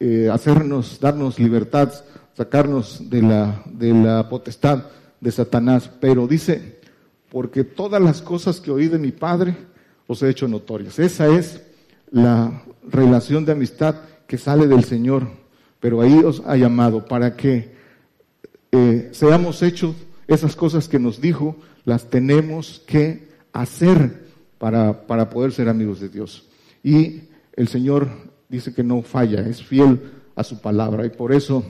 eh, 0.00 0.28
hacernos, 0.32 1.00
darnos 1.00 1.38
libertad, 1.38 1.92
sacarnos 2.36 3.10
de 3.10 3.22
la, 3.22 3.62
de 3.66 3.92
la 3.92 4.28
potestad 4.28 4.84
de 5.20 5.32
Satanás. 5.32 5.90
Pero 6.00 6.26
dice, 6.26 6.78
porque 7.30 7.64
todas 7.64 8.00
las 8.00 8.22
cosas 8.22 8.60
que 8.60 8.70
oí 8.70 8.88
de 8.88 8.98
mi 8.98 9.12
Padre 9.12 9.56
os 10.06 10.22
he 10.22 10.30
hecho 10.30 10.48
notorias. 10.48 10.98
Esa 10.98 11.26
es 11.28 11.60
la 12.10 12.62
relación 12.88 13.44
de 13.44 13.52
amistad 13.52 13.96
que 14.26 14.38
sale 14.38 14.66
del 14.66 14.84
Señor, 14.84 15.28
pero 15.80 16.00
ahí 16.00 16.18
os 16.24 16.42
ha 16.46 16.56
llamado 16.56 17.04
para 17.04 17.36
que 17.36 17.72
eh, 18.72 19.08
seamos 19.12 19.62
hechos 19.62 19.94
esas 20.26 20.54
cosas 20.54 20.88
que 20.88 20.98
nos 20.98 21.20
dijo, 21.20 21.56
las 21.84 22.10
tenemos 22.10 22.82
que 22.86 23.28
hacer 23.52 24.28
para, 24.58 25.06
para 25.06 25.30
poder 25.30 25.52
ser 25.52 25.68
amigos 25.68 26.00
de 26.00 26.08
Dios. 26.08 26.46
Y 26.82 27.22
el 27.56 27.68
Señor 27.68 28.27
dice 28.48 28.72
que 28.74 28.82
no 28.82 29.02
falla, 29.02 29.46
es 29.46 29.62
fiel 29.62 30.00
a 30.34 30.44
su 30.44 30.60
palabra 30.60 31.04
y 31.06 31.10
por 31.10 31.32
eso 31.32 31.64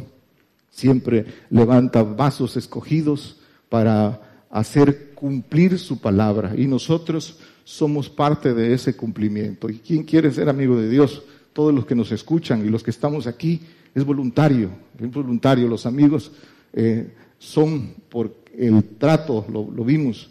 siempre 0.70 1.24
levanta 1.50 2.02
vasos 2.02 2.56
escogidos 2.56 3.38
para 3.68 4.46
hacer 4.50 5.12
cumplir 5.14 5.78
su 5.78 6.00
palabra 6.00 6.54
y 6.56 6.66
nosotros 6.66 7.38
somos 7.64 8.08
parte 8.08 8.54
de 8.54 8.72
ese 8.72 8.96
cumplimiento. 8.96 9.68
¿Y 9.68 9.78
quién 9.78 10.04
quiere 10.04 10.32
ser 10.32 10.48
amigo 10.48 10.76
de 10.76 10.88
Dios? 10.88 11.22
Todos 11.52 11.74
los 11.74 11.84
que 11.84 11.94
nos 11.94 12.12
escuchan 12.12 12.64
y 12.64 12.70
los 12.70 12.82
que 12.82 12.90
estamos 12.90 13.26
aquí 13.26 13.60
es 13.94 14.04
voluntario, 14.04 14.70
es 14.98 15.10
voluntario. 15.10 15.68
Los 15.68 15.84
amigos 15.84 16.32
eh, 16.72 17.12
son 17.38 17.94
por 18.08 18.34
el 18.56 18.82
trato, 18.98 19.44
lo, 19.52 19.84
vimos. 19.84 20.30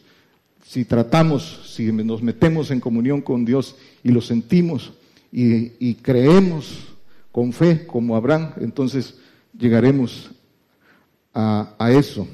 Si 0.66 0.86
tratamos, 0.86 1.74
si 1.76 1.92
nos 1.92 2.22
metemos 2.22 2.72
en 2.72 2.80
comunión 2.80 3.22
con 3.22 3.46
Dios 3.46 3.76
y 4.04 4.10
lo 4.10 4.22
sentimos 4.22 4.94
y, 5.32 5.96
creemos 5.96 6.88
con 7.32 7.54
fe 7.54 7.86
como 7.86 8.16
Abraham, 8.16 8.54
entonces 8.58 9.20
llegaremos 9.58 10.32
a, 11.34 11.76
a 11.78 11.92
eso. 11.92 12.28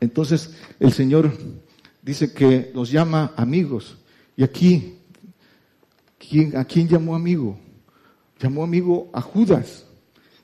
Entonces 0.00 0.54
el 0.78 0.92
Señor 0.92 1.32
dice 2.02 2.32
que 2.32 2.70
nos 2.74 2.90
llama 2.90 3.32
amigos. 3.36 3.96
Y 4.36 4.44
aquí, 4.44 4.98
¿quién, 6.18 6.56
¿a 6.56 6.64
quién 6.64 6.86
llamó 6.86 7.16
amigo? 7.16 7.58
Llamó 8.38 8.62
amigo 8.62 9.10
a 9.12 9.20
Judas. 9.20 9.86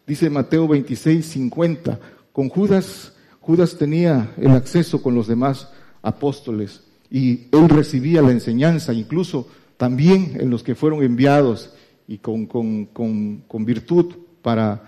Dice 0.06 0.28
Mateo 0.30 0.66
26, 0.66 1.25
50. 1.25 2.00
Con 2.32 2.49
Judas, 2.49 3.12
Judas 3.40 3.76
tenía 3.76 4.32
el 4.38 4.50
acceso 4.50 5.02
con 5.02 5.14
los 5.14 5.26
demás 5.26 5.68
apóstoles 6.00 6.82
y 7.11 7.49
él 7.52 7.68
recibía 7.68 8.23
la 8.23 8.30
enseñanza, 8.30 8.92
incluso 8.94 9.47
también 9.82 10.36
en 10.38 10.48
los 10.48 10.62
que 10.62 10.76
fueron 10.76 11.02
enviados 11.02 11.74
y 12.06 12.18
con, 12.18 12.46
con, 12.46 12.84
con, 12.86 13.38
con 13.48 13.64
virtud 13.64 14.14
para, 14.40 14.80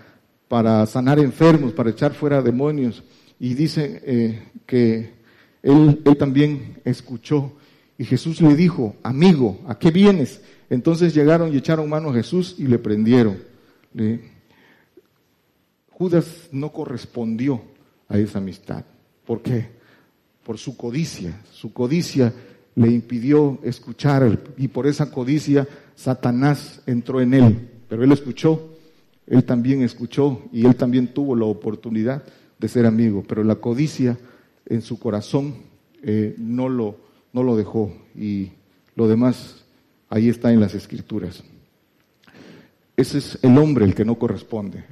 para 0.47 0.85
sanar 0.85 1.19
enfermos, 1.19 1.73
para 1.73 1.89
echar 1.89 2.13
fuera 2.13 2.41
demonios 2.41 3.03
y 3.37 3.55
dice 3.55 4.01
eh, 4.05 4.43
que 4.65 5.11
él, 5.61 6.01
él 6.05 6.15
también 6.15 6.77
escuchó 6.85 7.51
y 7.97 8.05
Jesús 8.05 8.39
le 8.39 8.55
dijo, 8.55 8.95
amigo, 9.03 9.59
¿a 9.67 9.77
qué 9.77 9.91
vienes? 9.91 10.39
Entonces 10.69 11.13
llegaron 11.13 11.53
y 11.53 11.57
echaron 11.57 11.89
mano 11.89 12.11
a 12.11 12.13
Jesús 12.13 12.55
y 12.57 12.63
le 12.63 12.79
prendieron. 12.79 13.43
Judas 15.89 16.47
no 16.53 16.71
correspondió 16.71 17.61
a 18.07 18.17
esa 18.17 18.37
amistad. 18.37 18.85
¿Por 19.25 19.41
qué? 19.41 19.71
Por 20.45 20.57
su 20.57 20.77
codicia. 20.77 21.41
Su 21.51 21.73
codicia 21.73 22.31
le 22.75 22.89
impidió 22.89 23.59
escuchar 23.63 24.39
y 24.57 24.67
por 24.67 24.85
esa 24.85 25.09
codicia 25.09 25.67
Satanás 25.95 26.81
entró 26.85 27.21
en 27.21 27.33
él. 27.33 27.69
Pero 27.87 28.03
él 28.03 28.11
escuchó, 28.11 28.75
él 29.27 29.43
también 29.45 29.81
escuchó 29.81 30.41
y 30.51 30.65
él 30.65 30.75
también 30.75 31.13
tuvo 31.13 31.35
la 31.35 31.45
oportunidad 31.45 32.23
de 32.59 32.67
ser 32.67 32.85
amigo, 32.85 33.23
pero 33.27 33.43
la 33.43 33.55
codicia 33.55 34.17
en 34.65 34.81
su 34.81 34.99
corazón 34.99 35.55
eh, 36.03 36.35
no, 36.37 36.69
lo, 36.69 36.97
no 37.33 37.43
lo 37.43 37.55
dejó 37.55 37.93
y 38.15 38.51
lo 38.95 39.07
demás 39.07 39.63
ahí 40.09 40.29
está 40.29 40.51
en 40.51 40.59
las 40.59 40.75
escrituras. 40.75 41.43
Ese 42.97 43.17
es 43.17 43.39
el 43.41 43.57
hombre 43.57 43.85
el 43.85 43.95
que 43.95 44.05
no 44.05 44.15
corresponde. 44.15 44.83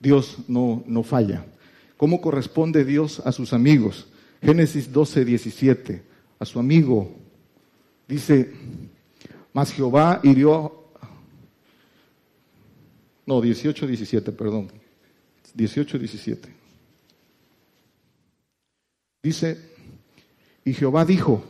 Dios 0.00 0.38
no, 0.48 0.82
no 0.86 1.02
falla. 1.02 1.44
¿Cómo 1.96 2.20
corresponde 2.20 2.84
Dios 2.84 3.20
a 3.24 3.32
sus 3.32 3.52
amigos? 3.52 4.06
Génesis 4.42 4.92
12, 4.92 5.24
17. 5.24 6.02
A 6.38 6.44
su 6.44 6.58
amigo 6.58 7.10
dice, 8.06 8.52
mas 9.52 9.72
Jehová 9.72 10.20
hirió, 10.22 10.90
no, 13.26 13.40
18, 13.40 13.86
17, 13.86 14.32
perdón. 14.32 14.68
18, 15.54 15.98
17. 15.98 16.48
Dice, 19.22 19.58
y 20.64 20.74
Jehová 20.74 21.04
dijo, 21.04 21.42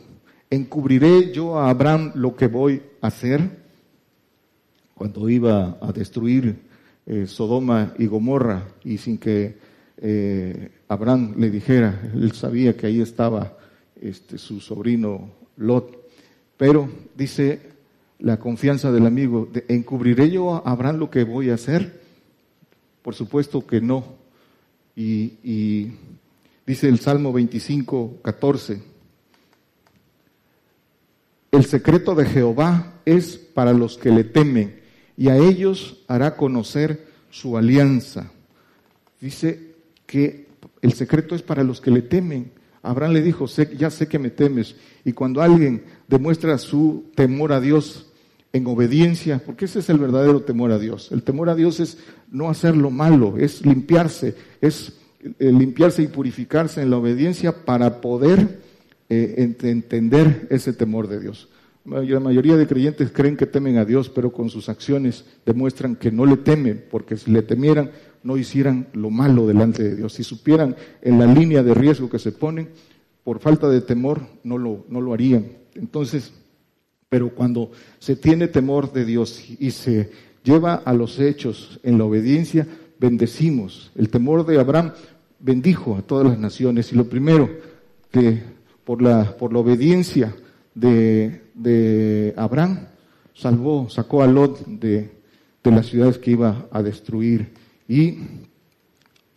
encubriré 0.49 1.33
yo 1.33 1.59
a 1.59 1.69
Abraham 1.69 2.13
lo 2.15 2.35
que 2.35 2.47
voy 2.47 2.81
a 3.01 3.07
hacer 3.07 3.41
cuando 4.95 5.29
iba 5.29 5.77
a 5.81 5.91
destruir 5.91 6.59
eh, 7.05 7.27
Sodoma 7.27 7.93
y 7.99 8.07
Gomorra 8.07 8.67
y 8.83 8.97
sin 8.97 9.17
que 9.17 9.57
eh, 9.97 10.71
Abraham 10.87 11.35
le 11.37 11.51
dijera, 11.51 12.09
él 12.13 12.31
sabía 12.31 12.75
que 12.75 12.87
ahí 12.87 13.01
estaba 13.01 13.57
este, 14.01 14.37
su 14.37 14.59
sobrino 14.59 15.29
Lot, 15.57 15.97
pero 16.57 16.89
dice 17.15 17.61
la 18.19 18.39
confianza 18.39 18.91
del 18.91 19.05
amigo, 19.05 19.49
¿encubriré 19.67 20.29
yo 20.29 20.55
a 20.55 20.71
Abraham 20.71 20.97
lo 20.97 21.09
que 21.09 21.23
voy 21.23 21.49
a 21.49 21.55
hacer? 21.55 22.01
Por 23.01 23.15
supuesto 23.15 23.65
que 23.65 23.81
no. 23.81 24.17
y 24.95 25.91
Dice 26.67 26.89
el 26.89 26.99
Salmo 26.99 27.31
25, 27.31 28.19
14. 28.21 28.81
El 31.49 31.63
secreto 31.63 32.13
de 32.13 32.25
Jehová 32.25 32.99
es 33.05 33.37
para 33.37 33.71
los 33.71 33.97
que 33.97 34.11
le 34.11 34.25
temen 34.25 34.81
y 35.15 35.29
a 35.29 35.37
ellos 35.37 36.03
hará 36.09 36.35
conocer 36.35 37.07
su 37.31 37.57
alianza. 37.57 38.33
Dice 39.21 39.75
que 40.05 40.47
el 40.81 40.91
secreto 40.91 41.35
es 41.35 41.41
para 41.41 41.63
los 41.63 41.79
que 41.79 41.89
le 41.89 42.01
temen. 42.01 42.51
Abraham 42.81 43.13
le 43.13 43.21
dijo, 43.21 43.45
ya 43.77 43.89
sé 43.89 44.07
que 44.07 44.19
me 44.19 44.29
temes. 44.29 44.75
Y 45.03 45.13
cuando 45.13 45.41
alguien 45.41 45.83
demuestra 46.07 46.57
su 46.57 47.05
temor 47.15 47.51
a 47.51 47.59
Dios 47.59 48.07
en 48.53 48.67
obediencia, 48.67 49.41
porque 49.45 49.65
ese 49.65 49.79
es 49.79 49.89
el 49.89 49.97
verdadero 49.97 50.41
temor 50.41 50.71
a 50.71 50.79
Dios. 50.79 51.11
El 51.11 51.23
temor 51.23 51.49
a 51.49 51.55
Dios 51.55 51.79
es 51.79 51.97
no 52.31 52.49
hacer 52.49 52.75
lo 52.75 52.89
malo, 52.89 53.35
es 53.37 53.65
limpiarse, 53.65 54.35
es 54.61 54.93
eh, 55.39 55.51
limpiarse 55.51 56.03
y 56.03 56.07
purificarse 56.07 56.81
en 56.81 56.89
la 56.89 56.97
obediencia 56.97 57.65
para 57.65 58.01
poder 58.01 58.59
eh, 59.09 59.55
entender 59.61 60.47
ese 60.49 60.73
temor 60.73 61.07
de 61.07 61.19
Dios. 61.19 61.49
La 61.85 62.19
mayoría 62.19 62.57
de 62.57 62.67
creyentes 62.67 63.11
creen 63.11 63.37
que 63.37 63.45
temen 63.45 63.77
a 63.77 63.85
Dios, 63.85 64.09
pero 64.09 64.33
con 64.33 64.49
sus 64.49 64.67
acciones 64.67 65.23
demuestran 65.45 65.95
que 65.95 66.11
no 66.11 66.25
le 66.25 66.35
temen, 66.35 66.83
porque 66.91 67.15
si 67.15 67.31
le 67.31 67.41
temieran 67.41 67.91
no 68.23 68.37
hicieran 68.37 68.87
lo 68.93 69.09
malo 69.09 69.47
delante 69.47 69.83
de 69.83 69.95
Dios. 69.95 70.13
Si 70.13 70.23
supieran 70.23 70.75
en 71.01 71.19
la 71.19 71.25
línea 71.25 71.63
de 71.63 71.73
riesgo 71.73 72.09
que 72.09 72.19
se 72.19 72.31
ponen, 72.31 72.69
por 73.23 73.39
falta 73.39 73.69
de 73.69 73.81
temor 73.81 74.21
no 74.43 74.57
lo, 74.57 74.85
no 74.89 75.01
lo 75.01 75.13
harían. 75.13 75.45
Entonces, 75.75 76.33
pero 77.09 77.29
cuando 77.29 77.71
se 77.99 78.15
tiene 78.15 78.47
temor 78.47 78.91
de 78.91 79.05
Dios 79.05 79.43
y 79.59 79.71
se 79.71 80.11
lleva 80.43 80.75
a 80.75 80.93
los 80.93 81.19
hechos 81.19 81.79
en 81.83 81.97
la 81.97 82.05
obediencia, 82.05 82.67
bendecimos. 82.99 83.91
El 83.95 84.09
temor 84.09 84.45
de 84.45 84.59
Abraham 84.59 84.93
bendijo 85.39 85.95
a 85.95 86.01
todas 86.01 86.27
las 86.27 86.39
naciones 86.39 86.91
y 86.91 86.95
lo 86.95 87.07
primero 87.07 87.49
que 88.11 88.41
por 88.83 89.01
la, 89.01 89.35
por 89.37 89.53
la 89.53 89.59
obediencia 89.59 90.35
de, 90.73 91.41
de 91.53 92.33
Abraham, 92.37 92.87
salvó, 93.33 93.89
sacó 93.89 94.23
a 94.23 94.27
Lot 94.27 94.65
de, 94.65 95.11
de, 95.63 95.71
las 95.71 95.87
ciudades 95.87 96.17
que 96.17 96.31
iba 96.31 96.67
a 96.71 96.81
destruir 96.81 97.51
y 97.87 98.17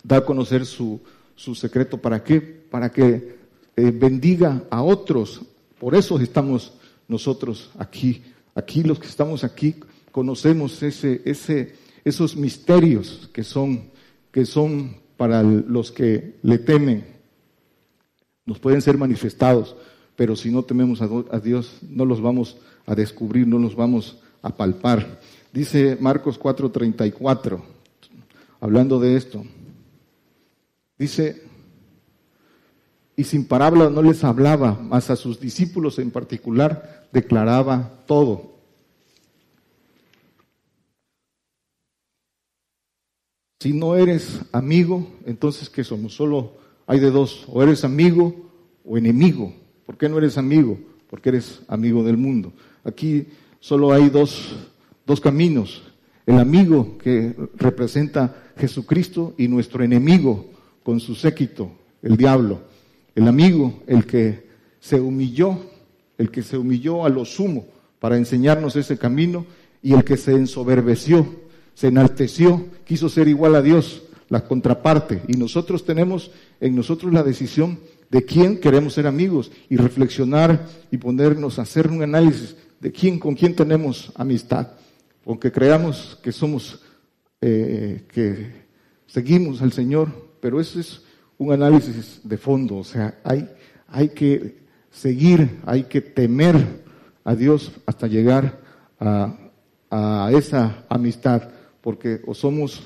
da 0.02 0.18
a 0.18 0.24
conocer 0.24 0.66
su, 0.66 1.00
su 1.34 1.54
secreto. 1.54 1.98
¿Para 1.98 2.22
qué? 2.22 2.40
Para 2.40 2.90
que 2.90 3.36
eh, 3.76 3.90
bendiga 3.90 4.64
a 4.70 4.82
otros. 4.82 5.42
Por 5.78 5.94
eso 5.94 6.18
estamos 6.18 6.72
nosotros 7.08 7.70
aquí. 7.78 8.22
Aquí 8.54 8.82
los 8.82 8.98
que 8.98 9.06
estamos 9.06 9.44
aquí 9.44 9.76
conocemos 10.10 10.82
ese, 10.82 11.22
ese, 11.24 11.76
esos 12.04 12.36
misterios 12.36 13.28
que 13.32 13.44
son, 13.44 13.90
que 14.30 14.44
son 14.44 14.96
para 15.16 15.42
los 15.42 15.92
que 15.92 16.36
le 16.42 16.58
temen. 16.58 17.04
Nos 18.46 18.58
pueden 18.58 18.82
ser 18.82 18.98
manifestados 18.98 19.76
pero 20.20 20.36
si 20.36 20.50
no 20.50 20.62
tememos 20.62 21.00
a 21.00 21.40
Dios, 21.40 21.78
no 21.80 22.04
los 22.04 22.20
vamos 22.20 22.58
a 22.84 22.94
descubrir, 22.94 23.46
no 23.46 23.58
los 23.58 23.74
vamos 23.74 24.18
a 24.42 24.54
palpar. 24.54 25.18
Dice 25.50 25.96
Marcos 25.98 26.38
4:34, 26.38 27.58
hablando 28.60 29.00
de 29.00 29.16
esto, 29.16 29.44
dice, 30.98 31.42
y 33.16 33.24
sin 33.24 33.46
parábola 33.46 33.90
no 33.90 34.02
les 34.02 34.22
hablaba, 34.24 34.78
mas 34.80 35.10
a 35.10 35.16
sus 35.16 35.40
discípulos 35.40 35.98
en 35.98 36.10
particular 36.10 37.08
declaraba 37.12 38.04
todo. 38.06 38.50
Si 43.60 43.74
no 43.74 43.94
eres 43.94 44.40
amigo, 44.52 45.06
entonces 45.26 45.68
¿qué 45.68 45.84
somos? 45.84 46.14
Solo 46.14 46.54
hay 46.86 46.98
de 46.98 47.10
dos, 47.10 47.44
o 47.48 47.62
eres 47.62 47.84
amigo 47.84 48.34
o 48.86 48.96
enemigo. 48.96 49.52
¿Por 49.84 49.98
qué 49.98 50.08
no 50.08 50.16
eres 50.16 50.38
amigo? 50.38 50.78
Porque 51.10 51.28
eres 51.28 51.60
amigo 51.68 52.02
del 52.02 52.16
mundo. 52.16 52.54
Aquí 52.84 53.26
solo 53.58 53.92
hay 53.92 54.08
dos, 54.08 54.56
dos 55.04 55.20
caminos. 55.20 55.82
El 56.26 56.38
amigo 56.38 56.98
que 56.98 57.34
representa 57.56 58.34
Jesucristo 58.56 59.34
y 59.38 59.48
nuestro 59.48 59.82
enemigo 59.82 60.46
con 60.82 61.00
su 61.00 61.14
séquito, 61.14 61.72
el 62.02 62.16
diablo. 62.16 62.60
El 63.14 63.26
amigo, 63.28 63.82
el 63.86 64.06
que 64.06 64.48
se 64.80 65.00
humilló, 65.00 65.58
el 66.18 66.30
que 66.30 66.42
se 66.42 66.56
humilló 66.56 67.04
a 67.04 67.08
lo 67.08 67.24
sumo 67.24 67.66
para 67.98 68.16
enseñarnos 68.16 68.76
ese 68.76 68.98
camino 68.98 69.46
y 69.82 69.94
el 69.94 70.04
que 70.04 70.16
se 70.16 70.32
ensoberbeció, 70.32 71.26
se 71.74 71.88
enalteció, 71.88 72.66
quiso 72.84 73.08
ser 73.08 73.28
igual 73.28 73.54
a 73.54 73.62
Dios, 73.62 74.02
la 74.28 74.44
contraparte. 74.44 75.22
Y 75.28 75.34
nosotros 75.34 75.84
tenemos 75.84 76.30
en 76.60 76.76
nosotros 76.76 77.12
la 77.12 77.22
decisión 77.22 77.78
de 78.10 78.24
quién 78.24 78.58
queremos 78.58 78.94
ser 78.94 79.06
amigos 79.06 79.50
y 79.68 79.76
reflexionar 79.76 80.66
y 80.90 80.98
ponernos 80.98 81.58
a 81.58 81.62
hacer 81.62 81.88
un 81.88 82.02
análisis 82.02 82.56
de 82.80 82.92
quién, 82.92 83.18
con 83.18 83.34
quién 83.34 83.54
tenemos 83.54 84.12
amistad. 84.14 84.68
Aunque 85.26 85.52
creamos 85.52 86.18
que 86.22 86.32
somos, 86.32 86.80
eh, 87.40 88.04
que 88.12 88.64
seguimos 89.06 89.62
al 89.62 89.72
Señor, 89.72 90.30
pero 90.40 90.60
eso 90.60 90.80
es 90.80 91.02
un 91.38 91.52
análisis 91.52 92.20
de 92.24 92.36
fondo. 92.36 92.78
O 92.78 92.84
sea, 92.84 93.18
hay, 93.24 94.08
que 94.08 94.58
seguir, 94.90 95.60
hay 95.66 95.84
que 95.84 96.00
temer 96.00 96.56
a 97.24 97.34
Dios 97.34 97.72
hasta 97.86 98.06
llegar 98.06 98.60
a, 98.98 99.36
a 99.90 100.30
esa 100.32 100.84
amistad, 100.88 101.50
porque 101.80 102.20
o 102.26 102.34
somos 102.34 102.82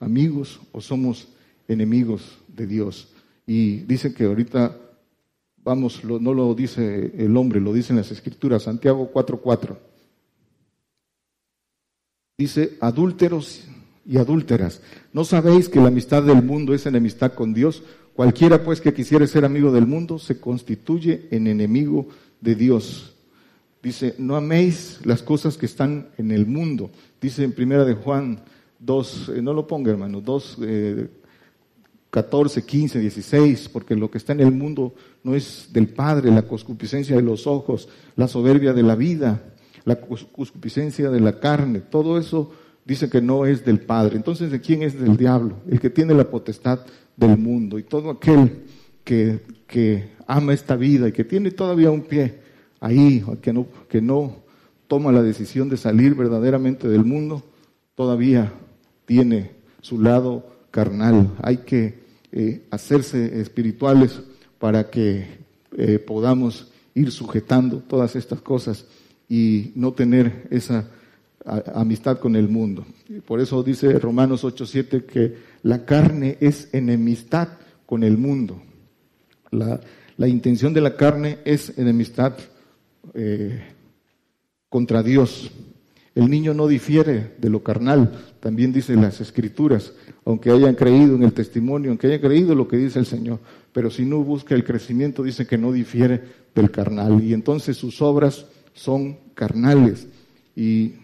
amigos 0.00 0.60
o 0.72 0.80
somos 0.80 1.28
enemigos 1.68 2.38
de 2.48 2.66
Dios. 2.66 3.08
Y 3.46 3.78
dice 3.80 4.12
que 4.12 4.24
ahorita, 4.24 4.76
vamos, 5.58 6.04
no 6.04 6.34
lo 6.34 6.54
dice 6.54 7.12
el 7.16 7.36
hombre, 7.36 7.60
lo 7.60 7.72
dicen 7.72 7.96
las 7.96 8.10
escrituras, 8.10 8.64
Santiago 8.64 9.10
4.4. 9.12 9.89
Dice, 12.40 12.78
adúlteros 12.80 13.64
y 14.06 14.16
adúlteras, 14.16 14.80
¿no 15.12 15.26
sabéis 15.26 15.68
que 15.68 15.78
la 15.78 15.88
amistad 15.88 16.22
del 16.22 16.42
mundo 16.42 16.72
es 16.72 16.86
enemistad 16.86 17.34
con 17.34 17.52
Dios? 17.52 17.82
Cualquiera 18.14 18.64
pues 18.64 18.80
que 18.80 18.94
quisiera 18.94 19.26
ser 19.26 19.44
amigo 19.44 19.70
del 19.70 19.86
mundo 19.86 20.18
se 20.18 20.40
constituye 20.40 21.28
en 21.32 21.48
enemigo 21.48 22.08
de 22.40 22.54
Dios. 22.54 23.14
Dice, 23.82 24.14
no 24.16 24.36
améis 24.36 25.00
las 25.04 25.22
cosas 25.22 25.58
que 25.58 25.66
están 25.66 26.08
en 26.16 26.30
el 26.30 26.46
mundo. 26.46 26.90
Dice 27.20 27.44
en 27.44 27.52
primera 27.52 27.84
de 27.84 27.92
Juan 27.92 28.40
2, 28.78 29.32
eh, 29.36 29.42
no 29.42 29.52
lo 29.52 29.66
ponga 29.66 29.90
hermano, 29.90 30.22
2, 30.22 30.58
14, 32.08 32.64
15, 32.64 33.00
16, 33.00 33.68
porque 33.68 33.94
lo 33.94 34.10
que 34.10 34.16
está 34.16 34.32
en 34.32 34.40
el 34.40 34.52
mundo 34.52 34.94
no 35.22 35.34
es 35.34 35.68
del 35.74 35.88
Padre, 35.88 36.30
la 36.30 36.48
concupiscencia 36.48 37.16
de 37.16 37.22
los 37.22 37.46
ojos, 37.46 37.90
la 38.16 38.28
soberbia 38.28 38.72
de 38.72 38.82
la 38.82 38.96
vida, 38.96 39.42
la 39.90 40.00
concupiscencia 40.00 41.10
de 41.10 41.20
la 41.20 41.40
carne, 41.40 41.80
todo 41.80 42.18
eso 42.18 42.52
dice 42.84 43.10
que 43.10 43.20
no 43.20 43.46
es 43.46 43.64
del 43.64 43.80
Padre. 43.80 44.16
Entonces, 44.16 44.50
¿de 44.50 44.60
quién 44.60 44.82
es 44.82 44.98
del 44.98 45.16
diablo? 45.16 45.56
El 45.68 45.80
que 45.80 45.90
tiene 45.90 46.14
la 46.14 46.30
potestad 46.30 46.80
del 47.16 47.36
mundo 47.36 47.78
y 47.78 47.82
todo 47.82 48.10
aquel 48.10 48.64
que, 49.04 49.40
que 49.66 50.10
ama 50.26 50.52
esta 50.54 50.76
vida 50.76 51.08
y 51.08 51.12
que 51.12 51.24
tiene 51.24 51.50
todavía 51.50 51.90
un 51.90 52.02
pie 52.02 52.38
ahí, 52.78 53.24
que 53.42 53.52
no, 53.52 53.66
que 53.88 54.00
no 54.00 54.36
toma 54.86 55.12
la 55.12 55.22
decisión 55.22 55.68
de 55.68 55.76
salir 55.76 56.14
verdaderamente 56.14 56.88
del 56.88 57.04
mundo, 57.04 57.42
todavía 57.94 58.52
tiene 59.06 59.50
su 59.80 60.00
lado 60.00 60.46
carnal. 60.70 61.34
Hay 61.42 61.58
que 61.58 62.00
eh, 62.32 62.62
hacerse 62.70 63.40
espirituales 63.40 64.20
para 64.58 64.88
que 64.88 65.26
eh, 65.76 65.98
podamos 65.98 66.70
ir 66.94 67.10
sujetando 67.10 67.78
todas 67.78 68.16
estas 68.16 68.40
cosas 68.40 68.86
y 69.30 69.70
no 69.76 69.92
tener 69.92 70.48
esa 70.50 70.90
amistad 71.74 72.18
con 72.18 72.36
el 72.36 72.48
mundo. 72.48 72.84
Por 73.24 73.40
eso 73.40 73.62
dice 73.62 73.98
Romanos 73.98 74.44
8:7 74.44 75.06
que 75.06 75.36
la 75.62 75.86
carne 75.86 76.36
es 76.40 76.68
enemistad 76.72 77.48
con 77.86 78.02
el 78.02 78.18
mundo. 78.18 78.60
La, 79.52 79.80
la 80.16 80.28
intención 80.28 80.74
de 80.74 80.80
la 80.80 80.96
carne 80.96 81.38
es 81.44 81.78
enemistad 81.78 82.34
eh, 83.14 83.62
contra 84.68 85.02
Dios. 85.02 85.50
El 86.14 86.28
niño 86.28 86.52
no 86.52 86.66
difiere 86.66 87.34
de 87.38 87.50
lo 87.50 87.62
carnal, 87.62 88.12
también 88.40 88.72
dicen 88.72 89.00
las 89.00 89.20
escrituras, 89.20 89.92
aunque 90.24 90.50
hayan 90.50 90.74
creído 90.74 91.14
en 91.14 91.22
el 91.22 91.32
testimonio, 91.32 91.90
aunque 91.90 92.08
hayan 92.08 92.20
creído 92.20 92.54
lo 92.56 92.66
que 92.66 92.76
dice 92.76 92.98
el 92.98 93.06
Señor, 93.06 93.38
pero 93.72 93.90
si 93.90 94.04
no 94.04 94.18
busca 94.24 94.56
el 94.56 94.64
crecimiento, 94.64 95.22
dice 95.22 95.46
que 95.46 95.56
no 95.56 95.70
difiere 95.70 96.20
del 96.52 96.72
carnal. 96.72 97.22
Y 97.22 97.32
entonces 97.32 97.76
sus 97.76 98.02
obras 98.02 98.46
son 98.74 99.18
carnales. 99.34 100.06
Y 100.54 100.94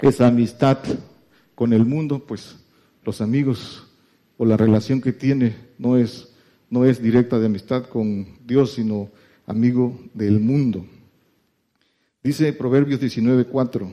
esa 0.00 0.28
amistad 0.28 0.78
con 1.54 1.72
el 1.72 1.84
mundo, 1.84 2.24
pues 2.26 2.56
los 3.04 3.20
amigos 3.20 3.86
o 4.36 4.44
la 4.44 4.56
relación 4.56 5.00
que 5.00 5.12
tiene 5.12 5.56
no 5.78 5.96
es, 5.96 6.28
no 6.70 6.84
es 6.84 7.02
directa 7.02 7.38
de 7.38 7.46
amistad 7.46 7.84
con 7.86 8.26
Dios, 8.46 8.74
sino 8.74 9.10
amigo 9.46 9.98
del 10.12 10.40
mundo. 10.40 10.84
Dice 12.22 12.52
Proverbios 12.52 13.00
19:4. 13.00 13.88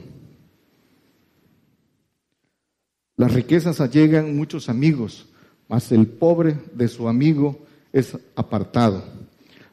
Las 3.15 3.31
riquezas 3.31 3.79
allegan 3.79 4.35
muchos 4.35 4.69
amigos, 4.69 5.27
mas 5.69 5.91
el 5.91 6.07
pobre 6.07 6.57
de 6.73 6.87
su 6.87 7.07
amigo 7.07 7.59
es 7.91 8.17
apartado. 8.35 9.03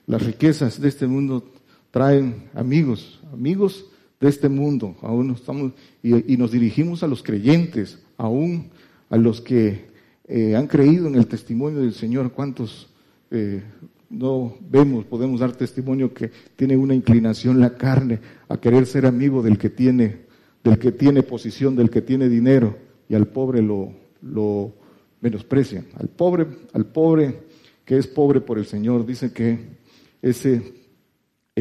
Las 0.06 0.22
riquezas 0.22 0.78
de 0.78 0.88
este 0.88 1.06
mundo 1.06 1.50
traen 1.90 2.48
amigos, 2.54 3.20
amigos 3.32 3.86
de 4.20 4.28
este 4.28 4.48
mundo. 4.48 4.96
Aún 5.02 5.30
estamos 5.30 5.72
y, 6.02 6.36
nos 6.36 6.52
dirigimos 6.52 7.02
a 7.02 7.06
los 7.06 7.22
creyentes, 7.22 7.98
aún 8.16 8.70
a 9.08 9.16
los 9.16 9.40
que 9.40 9.90
eh, 10.28 10.54
han 10.54 10.66
creído 10.66 11.08
en 11.08 11.16
el 11.16 11.26
testimonio 11.26 11.80
del 11.80 11.94
Señor. 11.94 12.32
¿Cuántos, 12.32 12.88
eh, 13.30 13.62
no 14.08 14.56
vemos, 14.60 15.04
podemos 15.04 15.40
dar 15.40 15.52
testimonio 15.52 16.12
que 16.12 16.30
tiene 16.56 16.76
una 16.76 16.94
inclinación 16.94 17.60
la 17.60 17.76
carne 17.76 18.20
a 18.48 18.58
querer 18.58 18.86
ser 18.86 19.06
amigo 19.06 19.42
del 19.42 19.58
que 19.58 19.70
tiene, 19.70 20.26
del 20.62 20.78
que 20.78 20.92
tiene 20.92 21.22
posición, 21.22 21.76
del 21.76 21.90
que 21.90 22.02
tiene 22.02 22.28
dinero, 22.28 22.76
y 23.08 23.14
al 23.14 23.26
pobre 23.26 23.62
lo, 23.62 23.92
lo 24.22 24.72
menosprecian. 25.20 25.86
Al 25.96 26.08
pobre, 26.08 26.46
al 26.72 26.86
pobre 26.86 27.42
que 27.84 27.96
es 27.96 28.06
pobre 28.06 28.40
por 28.40 28.58
el 28.58 28.66
Señor, 28.66 29.04
dice 29.06 29.32
que 29.32 29.80
ese 30.22 30.79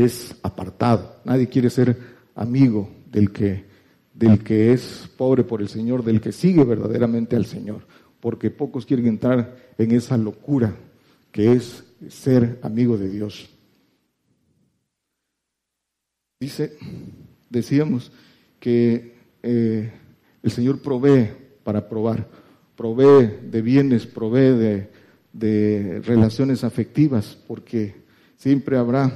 es 0.06 0.36
apartado. 0.44 1.18
Nadie 1.26 1.48
quiere 1.48 1.70
ser 1.70 1.98
amigo 2.36 2.90
del 3.12 3.32
que, 3.32 3.66
del 4.14 4.44
que 4.44 4.74
es 4.74 5.10
pobre 5.18 5.44
por 5.44 5.62
el 5.62 5.70
Señor, 5.70 6.04
del 6.04 6.22
que 6.22 6.32
sigue 6.32 6.64
verdaderamente 6.64 7.36
al 7.36 7.46
Señor, 7.46 7.86
porque 8.20 8.52
pocos 8.52 8.86
quieren 8.86 9.08
entrar 9.08 9.56
en 9.78 9.92
esa 9.92 10.18
locura 10.18 10.76
que 11.32 11.54
es 11.54 11.84
ser 12.08 12.60
amigo 12.62 12.98
de 12.98 13.10
Dios. 13.10 13.50
Dice, 16.40 16.78
decíamos 17.50 18.12
que 18.60 19.16
eh, 19.44 19.92
el 20.42 20.52
Señor 20.52 20.82
provee 20.82 21.30
para 21.64 21.90
probar, 21.90 22.28
provee 22.76 23.40
de 23.50 23.62
bienes, 23.62 24.06
provee 24.06 24.58
de, 24.58 24.90
de 25.34 26.02
relaciones 26.06 26.64
afectivas, 26.64 27.38
porque 27.48 27.96
siempre 28.38 28.78
habrá, 28.78 29.12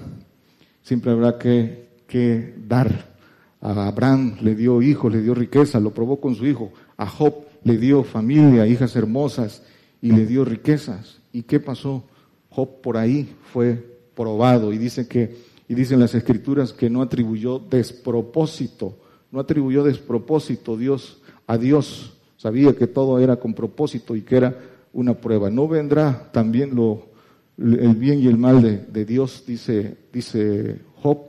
siempre 0.83 1.11
habrá 1.11 1.37
que, 1.37 2.53
dar. 2.67 3.13
A 3.59 3.87
Abraham 3.87 4.35
le 4.41 4.55
dio 4.55 4.81
hijos, 4.81 5.11
le 5.11 5.21
dio 5.21 5.33
riqueza, 5.33 5.79
lo 5.79 5.93
probó 5.93 6.19
con 6.19 6.35
su 6.35 6.45
hijo. 6.45 6.73
A 6.97 7.07
Job 7.07 7.33
le 7.63 7.77
dio 7.77 8.03
familia, 8.03 8.67
hijas 8.67 8.95
hermosas 8.95 9.63
y 10.01 10.11
le 10.11 10.25
dio 10.25 10.43
riquezas. 10.43 11.21
¿Y 11.31 11.43
qué 11.43 11.61
pasó? 11.61 12.03
Job 12.49 12.81
por 12.81 12.97
ahí 12.97 13.33
fue 13.53 13.81
probado 14.15 14.73
y 14.73 14.77
dice 14.77 15.07
que 15.07 15.53
y 15.67 15.75
dicen 15.75 15.99
las 15.99 16.13
escrituras 16.13 16.73
que 16.73 16.89
no 16.89 17.01
atribuyó 17.01 17.57
despropósito, 17.57 18.97
no 19.31 19.39
atribuyó 19.39 19.83
despropósito 19.83 20.77
Dios 20.77 21.21
a 21.47 21.57
Dios. 21.57 22.17
Sabía 22.37 22.75
que 22.75 22.87
todo 22.87 23.17
era 23.19 23.37
con 23.37 23.53
propósito 23.53 24.15
y 24.15 24.21
que 24.21 24.35
era 24.35 24.59
una 24.91 25.13
prueba. 25.13 25.49
No 25.49 25.67
vendrá 25.67 26.29
también 26.31 26.75
lo 26.75 27.12
el 27.57 27.95
bien 27.95 28.19
y 28.19 28.27
el 28.27 28.37
mal 28.37 28.61
de, 28.61 28.77
de 28.77 29.05
Dios, 29.05 29.43
dice, 29.45 29.97
dice 30.11 30.79
Job, 31.01 31.19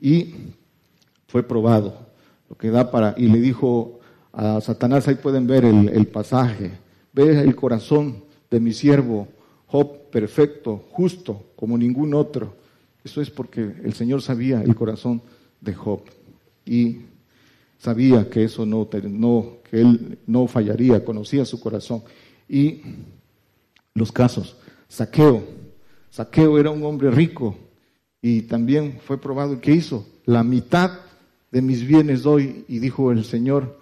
y 0.00 0.34
fue 1.26 1.42
probado. 1.42 2.06
Lo 2.48 2.56
que 2.56 2.70
da 2.70 2.90
para, 2.90 3.14
y 3.16 3.28
le 3.28 3.40
dijo 3.40 4.00
a 4.32 4.60
Satanás, 4.60 5.08
ahí 5.08 5.16
pueden 5.16 5.46
ver 5.46 5.64
el, 5.64 5.88
el 5.88 6.06
pasaje, 6.06 6.72
ve 7.12 7.40
el 7.40 7.54
corazón 7.56 8.24
de 8.50 8.60
mi 8.60 8.72
siervo 8.72 9.28
Job 9.72 10.10
perfecto, 10.10 10.84
justo, 10.90 11.46
como 11.56 11.78
ningún 11.78 12.12
otro. 12.12 12.54
Eso 13.02 13.22
es 13.22 13.30
porque 13.30 13.62
el 13.82 13.94
Señor 13.94 14.20
sabía 14.20 14.62
el 14.62 14.74
corazón 14.74 15.22
de 15.62 15.72
Job 15.72 16.02
y 16.66 16.98
sabía 17.78 18.28
que 18.28 18.44
eso 18.44 18.66
no, 18.66 18.86
no, 19.04 19.56
que 19.70 19.80
él 19.80 20.18
no 20.26 20.46
fallaría, 20.46 21.02
conocía 21.02 21.46
su 21.46 21.58
corazón. 21.58 22.02
Y 22.46 22.82
los 23.94 24.12
casos, 24.12 24.58
saqueo, 24.88 25.42
saqueo 26.12 26.60
era 26.60 26.70
un 26.70 26.84
hombre 26.84 27.10
rico 27.10 27.56
y 28.20 28.42
también 28.42 29.00
fue 29.04 29.20
probado. 29.20 29.60
¿Qué 29.60 29.72
hizo? 29.72 30.06
La 30.24 30.44
mitad 30.44 31.00
de 31.50 31.60
mis 31.60 31.84
bienes 31.84 32.22
doy 32.22 32.64
y 32.68 32.78
dijo 32.78 33.10
el 33.10 33.24
Señor, 33.24 33.80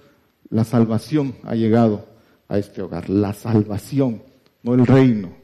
la 0.49 0.65
salvación 0.65 1.35
ha 1.43 1.55
llegado 1.55 2.07
a 2.49 2.57
este 2.57 2.81
hogar, 2.81 3.11
la 3.11 3.35
salvación, 3.35 4.23
no 4.63 4.73
el 4.73 4.87
reino 4.87 5.41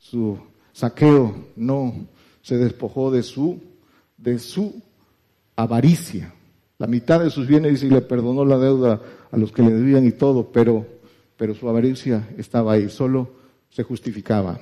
su 0.00 0.38
saqueo 0.72 1.52
no 1.56 1.94
se 2.42 2.56
despojó 2.56 3.10
de 3.10 3.22
su, 3.22 3.60
de 4.16 4.38
su 4.38 4.82
avaricia. 5.54 6.32
La 6.78 6.86
mitad 6.86 7.20
de 7.20 7.30
sus 7.30 7.46
bienes 7.46 7.82
y 7.82 7.90
le 7.90 8.00
perdonó 8.00 8.44
la 8.44 8.58
deuda 8.58 9.00
a 9.30 9.36
los 9.36 9.52
que 9.52 9.62
le 9.62 9.70
debían 9.70 10.06
y 10.06 10.12
todo, 10.12 10.50
pero, 10.50 10.86
pero 11.36 11.54
su 11.54 11.68
avaricia 11.68 12.28
estaba 12.38 12.72
ahí, 12.72 12.88
solo 12.88 13.30
se 13.68 13.82
justificaba. 13.82 14.58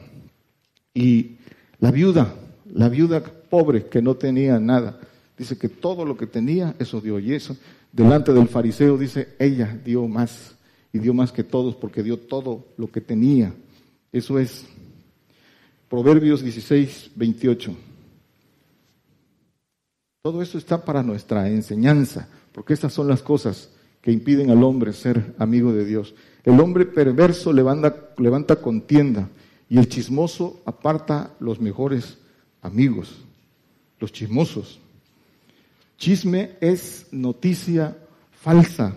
Y 0.93 1.38
la 1.81 1.91
viuda, 1.91 2.35
la 2.73 2.89
viuda 2.89 3.23
pobre 3.23 3.87
que 3.87 4.03
no 4.03 4.15
tenía 4.15 4.59
nada, 4.59 4.99
dice 5.37 5.57
que 5.57 5.69
todo 5.69 6.05
lo 6.05 6.17
que 6.17 6.27
tenía, 6.27 6.75
eso 6.79 7.01
dio. 7.01 7.19
Y 7.19 7.35
eso, 7.35 7.57
delante 7.93 8.33
del 8.33 8.49
fariseo, 8.49 8.99
dice, 8.99 9.29
ella 9.39 9.79
dio 9.85 10.07
más, 10.09 10.55
y 10.93 10.99
dio 10.99 11.15
más 11.15 11.33
que 11.33 11.45
todos 11.45 11.75
porque 11.75 12.03
dio 12.03 12.19
todo 12.19 12.67
lo 12.77 12.91
que 12.91 13.01
tenía. 13.01 13.53
Eso 14.13 14.39
es 14.39 14.67
Proverbios 15.89 16.43
16, 16.43 17.13
28. 17.15 17.75
Todo 20.23 20.43
eso 20.43 20.59
está 20.59 20.85
para 20.85 21.03
nuestra 21.03 21.49
enseñanza, 21.49 22.29
porque 22.53 22.75
estas 22.75 22.93
son 22.93 23.09
las 23.09 23.23
cosas 23.23 23.71
que 24.03 24.13
impiden 24.13 24.51
al 24.51 24.63
hombre 24.63 24.93
ser 24.93 25.35
amigo 25.39 25.73
de 25.73 25.85
Dios. 25.85 26.15
El 26.45 26.61
hombre 26.61 26.87
perverso 26.87 27.53
levanta, 27.53 28.11
levanta 28.19 28.57
contienda 28.57 29.29
y 29.69 29.79
el 29.79 29.89
chismoso 29.89 30.63
aparta 30.65 31.35
los 31.41 31.61
mejores 31.61 32.19
amigos, 32.63 33.17
los 33.99 34.13
chismosos. 34.13 34.81
Chisme 35.99 36.53
es 36.61 37.09
noticia 37.11 37.97
falsa 38.31 38.97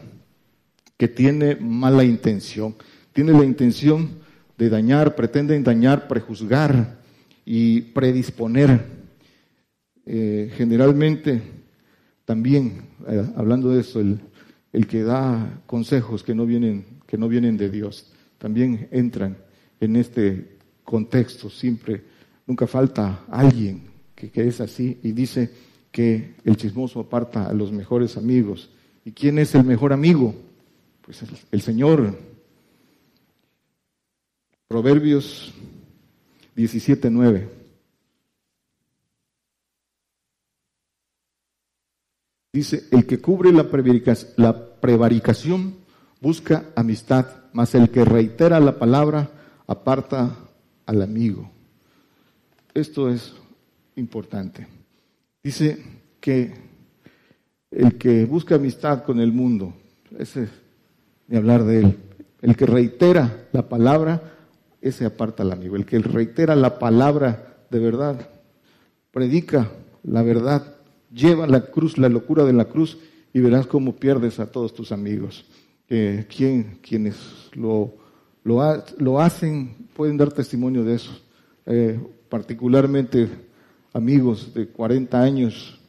que 0.97 1.07
tiene 1.07 1.55
mala 1.55 2.03
intención. 2.03 2.75
Tiene 3.11 3.31
la 3.33 3.43
intención 3.43 4.21
de 4.57 4.69
dañar, 4.69 5.15
pretenden 5.15 5.63
dañar, 5.63 6.07
prejuzgar 6.07 6.99
y 7.43 7.81
predisponer. 7.81 8.85
Eh, 10.05 10.51
generalmente, 10.55 11.41
también, 12.23 12.83
eh, 13.07 13.25
hablando 13.35 13.71
de 13.71 13.81
eso, 13.81 13.99
el, 13.99 14.19
el, 14.71 14.87
que 14.87 15.03
da 15.03 15.61
consejos 15.65 16.23
que 16.23 16.35
no, 16.35 16.45
vienen, 16.45 16.85
que 17.07 17.17
no 17.17 17.27
vienen 17.27 17.57
de 17.57 17.69
Dios, 17.69 18.13
también 18.37 18.87
entran 18.91 19.37
en 19.79 19.95
este 19.95 20.50
contexto. 20.83 21.49
Siempre, 21.49 22.03
nunca 22.45 22.67
falta 22.67 23.25
alguien 23.29 23.83
que, 24.15 24.29
que 24.29 24.47
es 24.47 24.61
así 24.61 24.99
y 25.03 25.11
dice 25.11 25.51
que 25.91 26.35
el 26.45 26.55
chismoso 26.55 27.01
aparta 27.01 27.47
a 27.47 27.53
los 27.53 27.71
mejores 27.71 28.17
amigos. 28.17 28.69
¿Y 29.03 29.11
quién 29.11 29.39
es 29.39 29.55
el 29.55 29.63
mejor 29.63 29.93
amigo? 29.93 30.33
Pues 31.01 31.23
el, 31.51 31.61
Señor, 31.61 32.17
Proverbios 34.67 35.53
17:9. 36.55 37.49
Dice, 42.53 42.83
el 42.91 43.05
que 43.05 43.19
cubre 43.19 43.51
la 43.51 43.69
prevaricación 44.81 45.75
busca 46.19 46.65
amistad, 46.75 47.27
mas 47.53 47.73
el 47.75 47.89
que 47.89 48.05
reitera 48.05 48.59
la 48.59 48.77
palabra 48.77 49.31
aparta 49.67 50.37
al 50.91 51.01
amigo. 51.01 51.49
Esto 52.73 53.09
es 53.09 53.33
importante. 53.95 54.67
Dice 55.41 55.81
que 56.19 56.53
el 57.71 57.97
que 57.97 58.25
busca 58.25 58.55
amistad 58.55 59.03
con 59.03 59.21
el 59.21 59.31
mundo, 59.31 59.73
ese 60.19 60.49
de 61.27 61.37
hablar 61.37 61.63
de 61.63 61.79
él, 61.79 61.97
el 62.41 62.57
que 62.57 62.65
reitera 62.65 63.47
la 63.53 63.69
palabra 63.69 64.21
ese 64.81 65.05
aparta 65.05 65.43
al 65.43 65.53
amigo. 65.53 65.77
El 65.77 65.85
que 65.85 65.99
reitera 65.99 66.55
la 66.55 66.77
palabra 66.77 67.55
de 67.69 67.79
verdad, 67.79 68.29
predica 69.11 69.71
la 70.03 70.23
verdad, 70.23 70.75
lleva 71.13 71.47
la 71.47 71.67
cruz, 71.67 71.97
la 71.97 72.09
locura 72.09 72.43
de 72.43 72.53
la 72.53 72.65
cruz, 72.65 72.97
y 73.33 73.39
verás 73.39 73.65
cómo 73.65 73.95
pierdes 73.95 74.41
a 74.41 74.51
todos 74.51 74.73
tus 74.73 74.91
amigos. 74.91 75.45
Eh, 75.87 76.25
quienes 76.27 77.15
lo, 77.53 77.93
lo, 78.43 79.21
hacen 79.21 79.75
pueden 79.95 80.17
dar 80.17 80.31
testimonio 80.31 80.83
de 80.83 80.95
eso. 80.95 81.11
Eh, 81.65 81.99
particularmente 82.29 83.29
amigos 83.93 84.53
de 84.53 84.67
40 84.67 85.21
años 85.21 85.79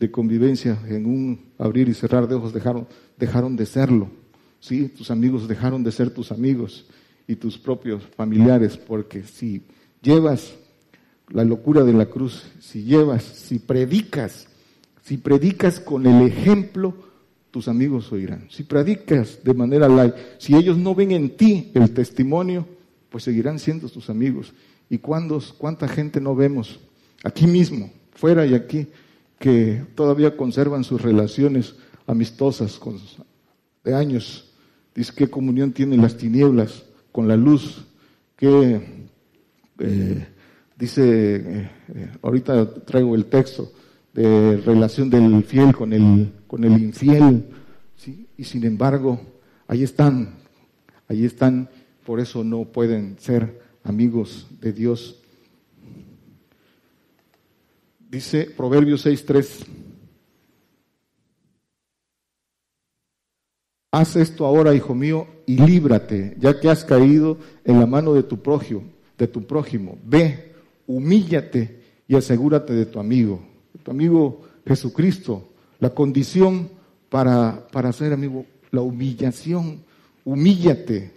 de 0.00 0.10
convivencia 0.10 0.78
en 0.88 1.06
un 1.06 1.44
abrir 1.58 1.88
y 1.88 1.94
cerrar 1.94 2.26
de 2.26 2.34
ojos 2.34 2.52
dejaron, 2.52 2.88
dejaron 3.16 3.56
de 3.56 3.66
serlo. 3.66 4.08
¿sí? 4.58 4.88
Tus 4.88 5.10
amigos 5.10 5.46
dejaron 5.46 5.84
de 5.84 5.92
ser 5.92 6.10
tus 6.10 6.32
amigos 6.32 6.86
y 7.28 7.36
tus 7.36 7.58
propios 7.58 8.02
familiares, 8.16 8.76
porque 8.76 9.22
si 9.22 9.62
llevas 10.02 10.54
la 11.28 11.44
locura 11.44 11.84
de 11.84 11.92
la 11.92 12.06
cruz, 12.06 12.42
si 12.60 12.82
llevas, 12.82 13.22
si 13.22 13.58
predicas, 13.58 14.48
si 15.02 15.18
predicas 15.18 15.78
con 15.78 16.06
el 16.06 16.26
ejemplo, 16.26 16.94
tus 17.52 17.68
amigos 17.68 18.10
oirán. 18.10 18.48
Si 18.50 18.64
predicas 18.64 19.38
de 19.44 19.54
manera 19.54 19.88
light, 19.88 20.14
si 20.38 20.56
ellos 20.56 20.76
no 20.76 20.94
ven 20.94 21.12
en 21.12 21.36
ti 21.36 21.70
el 21.74 21.92
testimonio, 21.92 22.66
pues 23.10 23.22
seguirán 23.22 23.58
siendo 23.60 23.88
tus 23.88 24.10
amigos. 24.10 24.52
¿Y 24.90 24.98
cuánta 24.98 25.86
gente 25.86 26.20
no 26.20 26.34
vemos 26.34 26.80
aquí 27.22 27.46
mismo, 27.46 27.92
fuera 28.12 28.44
y 28.46 28.54
aquí, 28.54 28.88
que 29.38 29.84
todavía 29.94 30.36
conservan 30.36 30.82
sus 30.82 31.00
relaciones 31.00 31.76
amistosas 32.06 32.80
de 33.84 33.94
años? 33.94 34.50
Dice, 34.94 35.12
¿qué 35.14 35.28
comunión 35.28 35.72
tienen 35.72 36.02
las 36.02 36.16
tinieblas 36.16 36.84
con 37.12 37.28
la 37.28 37.36
luz, 37.36 37.84
qué 38.36 38.80
eh, 39.78 40.26
dice, 40.78 41.36
eh, 41.36 41.70
eh, 41.94 42.10
ahorita 42.22 42.74
traigo 42.84 43.14
el 43.14 43.26
texto 43.26 43.72
de 44.12 44.58
relación 44.58 45.08
del 45.08 45.42
fiel 45.44 45.74
con 45.74 45.92
el, 45.92 46.32
con 46.46 46.64
el 46.64 46.72
infiel, 46.72 47.44
y 48.36 48.44
sin 48.44 48.64
embargo, 48.64 49.20
ahí 49.68 49.82
están, 49.82 50.34
ahí 51.08 51.24
están, 51.24 51.68
por 52.04 52.20
eso 52.20 52.42
no 52.42 52.64
pueden 52.64 53.16
ser 53.18 53.60
amigos 53.84 54.46
de 54.60 54.72
Dios. 54.72 55.20
Dice 58.10 58.44
Proverbios 58.56 59.06
6.3. 59.06 59.66
Haz 63.92 64.16
esto 64.16 64.46
ahora, 64.46 64.74
hijo 64.74 64.94
mío, 64.94 65.26
y 65.46 65.58
líbrate, 65.58 66.34
ya 66.38 66.58
que 66.58 66.68
has 66.68 66.84
caído 66.84 67.38
en 67.64 67.78
la 67.78 67.86
mano 67.86 68.14
de 68.14 68.22
tu 68.22 68.42
prójimo, 68.42 68.84
de 69.18 69.28
tu 69.28 69.46
prójimo. 69.46 69.98
Ve, 70.04 70.54
humíllate 70.86 71.80
y 72.08 72.16
asegúrate 72.16 72.72
de 72.72 72.86
tu 72.86 72.98
amigo, 72.98 73.40
tu 73.82 73.90
amigo 73.90 74.42
Jesucristo. 74.66 75.48
La 75.78 75.90
condición 75.90 76.70
para, 77.08 77.66
para 77.68 77.92
ser 77.92 78.12
amigo, 78.12 78.46
la 78.70 78.80
humillación. 78.80 79.82
Humíllate. 80.24 81.12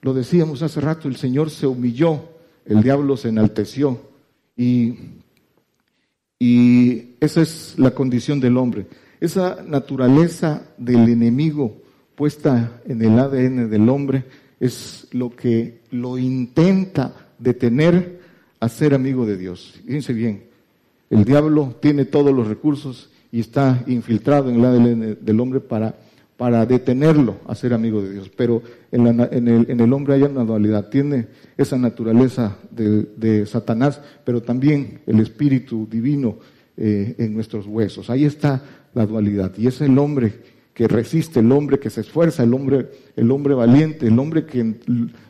Lo 0.00 0.14
decíamos 0.14 0.62
hace 0.62 0.80
rato, 0.80 1.08
el 1.08 1.16
Señor 1.16 1.50
se 1.50 1.66
humilló, 1.66 2.20
el 2.64 2.82
diablo 2.82 3.16
se 3.16 3.28
enalteció. 3.28 4.00
Y, 4.56 4.94
y 6.38 7.14
esa 7.20 7.42
es 7.42 7.74
la 7.78 7.92
condición 7.92 8.40
del 8.40 8.56
hombre. 8.56 8.86
Esa 9.20 9.62
naturaleza 9.62 10.74
del 10.76 11.08
enemigo 11.08 11.80
puesta 12.16 12.80
en 12.84 13.02
el 13.02 13.18
ADN 13.18 13.70
del 13.70 13.88
hombre 13.88 14.24
es 14.58 15.06
lo 15.12 15.30
que 15.30 15.82
lo 15.90 16.18
intenta 16.18 17.30
detener 17.38 18.20
a 18.58 18.68
ser 18.68 18.94
amigo 18.94 19.26
de 19.26 19.36
Dios. 19.36 19.80
Fíjense 19.86 20.12
bien, 20.12 20.44
el 21.12 21.24
diablo 21.26 21.76
tiene 21.78 22.06
todos 22.06 22.34
los 22.34 22.48
recursos 22.48 23.10
y 23.30 23.40
está 23.40 23.84
infiltrado 23.86 24.48
en 24.48 24.56
el 24.56 24.64
ADN 24.64 25.18
del 25.20 25.40
hombre 25.40 25.60
para, 25.60 25.94
para 26.38 26.64
detenerlo 26.64 27.36
a 27.46 27.54
ser 27.54 27.74
amigo 27.74 28.00
de 28.00 28.14
Dios. 28.14 28.30
Pero 28.34 28.62
en, 28.90 29.20
el, 29.20 29.92
hombre 29.92 30.14
hay 30.14 30.22
una 30.22 30.42
dualidad, 30.42 30.88
tiene 30.88 31.26
esa 31.58 31.76
naturaleza 31.76 32.56
de, 32.70 33.44
Satanás, 33.44 34.00
pero 34.24 34.40
también 34.40 35.00
el 35.06 35.20
espíritu 35.20 35.86
divino 35.86 36.38
eh, 36.78 37.14
en 37.18 37.34
nuestros 37.34 37.66
huesos. 37.66 38.08
Ahí 38.08 38.24
está 38.24 38.62
la 38.94 39.04
dualidad. 39.04 39.52
Y 39.58 39.66
es 39.66 39.82
el 39.82 39.98
hombre 39.98 40.32
que 40.72 40.88
resiste, 40.88 41.40
el 41.40 41.52
hombre 41.52 41.78
que 41.78 41.90
se 41.90 42.00
esfuerza, 42.00 42.42
el 42.42 42.54
hombre, 42.54 42.88
el 43.16 43.30
hombre 43.30 43.52
valiente, 43.52 44.06
el 44.06 44.18
hombre 44.18 44.46
que, 44.46 44.76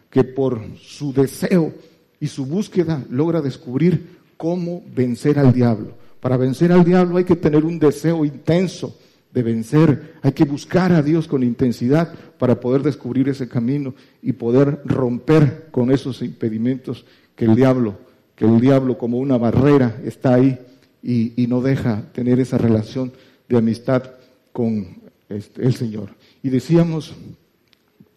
que 0.09 0.23
por 0.23 0.63
su 0.77 1.13
deseo 1.13 1.73
y 2.21 2.29
su 2.29 2.47
búsqueda 2.47 3.05
logra 3.11 3.41
descubrir 3.41 4.22
cómo 4.43 4.83
vencer 4.93 5.39
al 5.39 5.53
diablo. 5.53 5.95
Para 6.19 6.37
vencer 6.37 6.73
al 6.73 6.83
diablo 6.83 7.17
hay 7.17 7.23
que 7.23 7.37
tener 7.37 7.65
un 7.65 7.79
deseo 7.79 8.25
intenso 8.25 8.99
de 9.33 9.41
vencer, 9.41 10.15
hay 10.21 10.33
que 10.33 10.45
buscar 10.45 10.91
a 10.91 11.01
Dios 11.01 11.29
con 11.29 11.45
intensidad 11.45 12.13
para 12.41 12.59
poder 12.59 12.83
descubrir 12.83 13.29
ese 13.29 13.47
camino 13.47 13.95
y 14.21 14.33
poder 14.33 14.81
romper 14.85 15.69
con 15.71 15.93
esos 15.93 16.23
impedimentos 16.23 17.05
que 17.37 17.45
el 17.45 17.55
diablo, 17.55 17.95
que 18.35 18.45
el 18.45 18.61
diablo 18.61 18.99
como 18.99 19.19
una 19.19 19.39
barrera 19.39 20.01
está 20.05 20.35
ahí 20.35 20.59
y, 21.05 21.47
no 21.47 21.61
deja 21.61 22.11
tener 22.13 22.41
esa 22.41 22.59
relación 22.59 23.13
de 23.49 23.59
amistad 23.59 24.11
con 24.53 25.03
este, 25.29 25.65
el 25.65 25.77
Señor. 25.77 26.09
Y 26.43 26.49
decíamos 26.49 27.15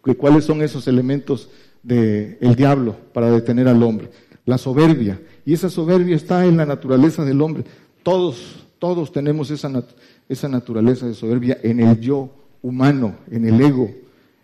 que 0.04 0.16
cuáles 0.16 0.44
son 0.44 0.60
esos 0.60 0.88
elementos 0.88 1.50
del 1.84 2.56
diablo 2.56 2.96
para 3.12 3.30
detener 3.30 3.68
al 3.68 3.80
hombre. 3.80 4.10
La 4.46 4.56
soberbia. 4.56 5.20
Y 5.44 5.52
esa 5.52 5.68
soberbia 5.68 6.16
está 6.16 6.46
en 6.46 6.56
la 6.56 6.64
naturaleza 6.64 7.24
del 7.24 7.42
hombre. 7.42 7.64
Todos, 8.02 8.66
todos 8.78 9.12
tenemos 9.12 9.50
esa, 9.50 9.70
esa 10.28 10.48
naturaleza 10.48 11.06
de 11.06 11.12
soberbia 11.12 11.58
en 11.62 11.80
el 11.80 12.00
yo 12.00 12.30
humano, 12.62 13.16
en 13.30 13.46
el 13.46 13.60
ego. 13.60 13.90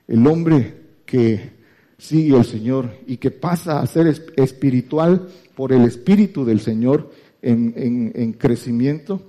El 0.06 0.26
hombre 0.26 0.74
que 1.06 1.52
sigue 1.96 2.36
al 2.36 2.44
Señor 2.44 2.90
y 3.06 3.16
que 3.16 3.30
pasa 3.30 3.80
a 3.80 3.86
ser 3.86 4.08
espiritual 4.36 5.28
por 5.54 5.72
el 5.72 5.82
Espíritu 5.84 6.44
del 6.44 6.60
Señor 6.60 7.10
en, 7.40 8.12
en 8.14 8.32
crecimiento, 8.34 9.22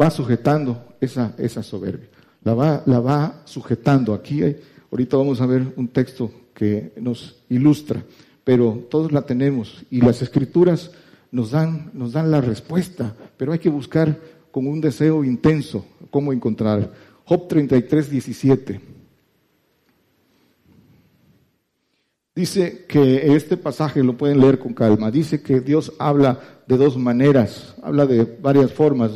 va 0.00 0.10
sujetando 0.10 0.84
esa, 1.00 1.34
esa 1.38 1.62
soberbia 1.62 2.08
la 2.44 2.54
va, 2.54 2.82
la 2.86 3.00
va 3.00 3.42
sujetando. 3.44 4.14
Aquí, 4.14 4.40
ahorita 4.90 5.16
vamos 5.16 5.40
a 5.40 5.46
ver 5.46 5.72
un 5.76 5.88
texto 5.88 6.30
que 6.54 6.92
nos 7.00 7.36
ilustra, 7.48 8.02
pero 8.48 8.86
todos 8.88 9.12
la 9.12 9.20
tenemos 9.20 9.84
y 9.90 10.00
las 10.00 10.22
escrituras 10.22 10.90
nos 11.30 11.50
dan, 11.50 11.90
nos 11.92 12.14
dan 12.14 12.30
la 12.30 12.40
respuesta, 12.40 13.14
pero 13.36 13.52
hay 13.52 13.58
que 13.58 13.68
buscar 13.68 14.18
con 14.50 14.66
un 14.66 14.80
deseo 14.80 15.22
intenso 15.22 15.84
cómo 16.10 16.32
encontrar. 16.32 16.90
Job 17.26 17.46
33, 17.46 18.10
17. 18.10 18.80
Dice 22.34 22.86
que 22.88 23.36
este 23.36 23.58
pasaje 23.58 24.02
lo 24.02 24.16
pueden 24.16 24.40
leer 24.40 24.58
con 24.58 24.72
calma. 24.72 25.10
Dice 25.10 25.42
que 25.42 25.60
Dios 25.60 25.92
habla 25.98 26.40
de 26.66 26.78
dos 26.78 26.96
maneras, 26.96 27.74
habla 27.82 28.06
de 28.06 28.24
varias 28.40 28.72
formas 28.72 29.10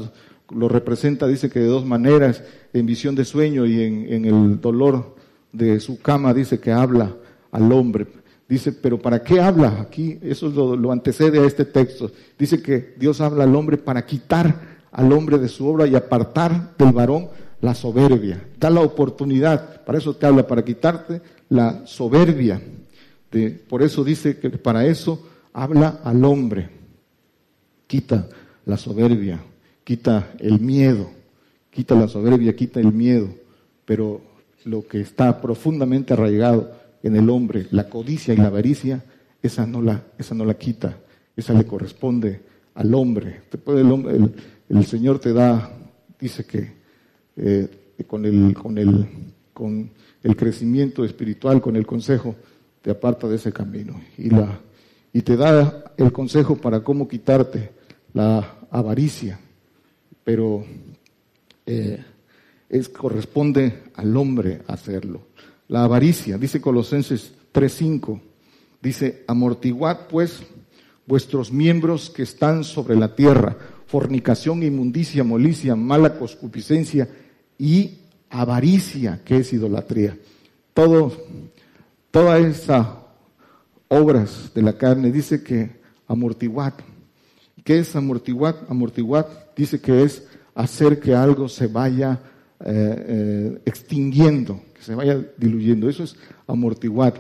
lo 0.51 0.69
representa, 0.69 1.27
dice 1.27 1.49
que 1.49 1.61
de 1.61 1.69
dos 1.69 1.87
maneras, 1.87 2.45
en 2.75 2.85
visión 2.85 3.15
de 3.15 3.25
sueño 3.25 3.65
y 3.65 3.81
en, 3.81 4.27
el 4.27 4.61
dolor 4.61 5.17
de 5.53 5.81
su 5.81 6.03
cama, 6.03 6.35
dice 6.35 6.61
que 6.61 6.71
habla 6.71 7.17
al 7.51 7.73
hombre. 7.73 8.07
Dice, 8.53 8.73
pero 8.73 8.99
¿para 8.99 9.23
qué 9.23 9.41
habla? 9.41 9.81
Aquí 9.81 10.19
eso 10.23 10.49
lo, 10.49 10.93
antecede 10.93 11.39
a 11.39 11.47
este 11.47 11.65
texto. 11.65 12.11
Dice 12.39 12.61
que 12.61 12.95
Dios 12.99 13.21
habla 13.21 13.45
al 13.45 13.55
hombre 13.55 13.79
para 13.79 14.05
quitar 14.05 14.83
al 14.91 15.13
hombre 15.13 15.39
de 15.39 15.49
su 15.49 15.67
obra 15.67 15.87
y 15.87 15.95
apartar 15.95 16.75
del 16.77 16.93
varón 16.93 17.29
la 17.61 17.75
soberbia. 17.75 18.47
Da 18.59 18.69
la 18.69 18.81
oportunidad, 18.81 19.83
para 19.85 19.99
eso 19.99 20.15
te 20.15 20.27
habla, 20.27 20.47
para 20.47 20.65
quitarte 20.65 21.23
la 21.49 21.87
soberbia. 21.87 22.61
De, 23.31 23.51
por 23.51 23.83
eso 23.83 24.05
dice 24.05 24.39
que 24.39 24.51
para 24.51 24.85
eso 24.87 25.27
habla 25.53 26.01
al 26.05 26.25
hombre. 26.25 26.69
Quita 27.87 28.29
la 28.67 28.77
soberbia 28.77 29.41
quita 29.85 30.33
el 30.39 30.61
miedo, 30.61 31.11
quita 31.71 31.95
la 31.95 32.09
soberbia, 32.09 32.55
quita 32.55 32.81
el 32.81 32.93
miedo, 32.93 33.29
pero 33.85 34.21
lo 34.65 34.87
que 34.87 35.01
está 35.01 35.41
profundamente 35.41 36.13
arraigado 36.13 36.71
en 37.03 37.17
el 37.17 37.29
hombre, 37.31 37.67
la 37.71 37.89
codicia 37.89 38.33
y 38.35 38.37
la 38.37 38.47
avaricia, 38.47 39.05
esa 39.43 39.67
no 39.67 39.83
la, 39.83 40.05
esa 40.19 40.35
no 40.35 40.45
la 40.45 40.55
quita, 40.55 40.99
esa 41.37 41.53
le 41.53 41.65
corresponde 41.65 42.41
al 42.75 42.95
hombre. 42.95 43.43
el, 44.69 44.87
Señor 44.87 45.19
te 45.19 45.33
da, 45.33 45.71
dice 46.19 46.45
que 46.45 46.73
eh, 47.37 47.69
con, 48.07 48.25
el, 48.25 48.55
con, 48.55 48.79
el, 48.79 49.07
con 49.53 49.91
el 50.23 50.37
crecimiento 50.37 51.05
espiritual, 51.05 51.61
con 51.61 51.77
el 51.77 51.87
consejo, 51.87 52.37
te 52.81 52.91
aparta 52.91 53.29
de 53.29 53.37
ese 53.37 53.53
camino 53.53 54.01
y, 54.19 54.31
la, 54.31 54.61
y 55.13 55.23
te 55.23 55.37
da 55.37 55.93
el 55.97 56.13
consejo 56.13 56.57
para 56.57 56.83
cómo 56.83 57.09
quitarte 57.09 57.71
la 58.13 58.59
avaricia, 58.71 59.39
pero 60.25 60.65
eh, 61.67 62.03
es, 62.69 62.89
corresponde 62.89 63.83
al 63.95 64.17
hombre 64.17 64.63
hacerlo. 64.67 65.27
La 65.69 65.85
avaricia, 65.85 66.39
dice 66.39 66.61
Colosenses 66.61 67.33
3.5, 67.53 68.21
dice, 68.81 69.25
amortiguad 69.27 70.09
pues 70.09 70.43
vuestros 71.07 71.53
miembros 71.53 72.11
que 72.11 72.23
están 72.23 72.65
sobre 72.65 72.97
la 72.97 73.15
tierra, 73.15 73.57
fornicación, 73.87 74.63
inmundicia, 74.63 75.25
molicia, 75.25 75.77
mala 75.77 76.19
concupiscencia 76.19 77.09
y 77.59 77.99
avaricia, 78.31 79.21
que 79.25 79.39
es 79.39 79.53
idolatría. 79.53 80.19
Todo, 80.75 81.13
toda 82.11 82.39
esa 82.39 83.03
obras 83.89 84.51
de 84.55 84.63
la 84.63 84.73
carne 84.73 85.13
dice 85.13 85.43
que 85.43 85.71
amortiguad. 86.09 86.73
¿Qué 87.63 87.79
es 87.79 87.95
amortiguad? 87.95 88.57
Amortiguad 88.69 89.27
dice 89.55 89.81
que 89.81 90.03
es 90.03 90.27
hacer 90.55 90.99
que 90.99 91.15
algo 91.15 91.49
se 91.49 91.67
vaya 91.67 92.21
eh, 92.65 93.05
eh, 93.09 93.63
extinguiendo, 93.67 94.61
se 94.83 94.95
vaya 94.95 95.25
diluyendo. 95.37 95.89
Eso 95.89 96.05
es 96.05 96.17
amortiguar. 96.47 97.15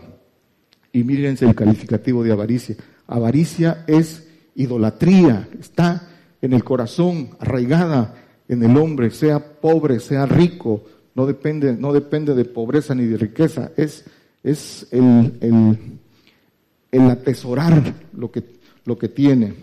Y 0.93 1.05
mírense 1.05 1.47
el 1.47 1.55
calificativo 1.55 2.23
de 2.23 2.33
avaricia. 2.33 2.77
Avaricia 3.07 3.85
es 3.87 4.29
idolatría, 4.55 5.49
está 5.59 6.09
en 6.41 6.53
el 6.53 6.65
corazón, 6.65 7.31
arraigada 7.39 8.15
en 8.49 8.63
el 8.63 8.77
hombre, 8.77 9.11
sea 9.11 9.39
pobre, 9.61 10.01
sea 10.01 10.27
rico, 10.27 10.85
no 11.15 11.27
depende, 11.27 11.75
no 11.75 11.93
depende 11.93 12.35
de 12.35 12.45
pobreza 12.45 12.95
ni 12.95 13.07
de 13.07 13.17
riqueza, 13.17 13.71
es, 13.77 14.05
es 14.43 14.87
el, 14.91 15.39
el, 15.41 15.79
el 16.91 17.11
atesorar 17.11 17.95
lo 18.13 18.31
que, 18.31 18.45
lo 18.85 18.99
que 18.99 19.09
tiene. 19.09 19.55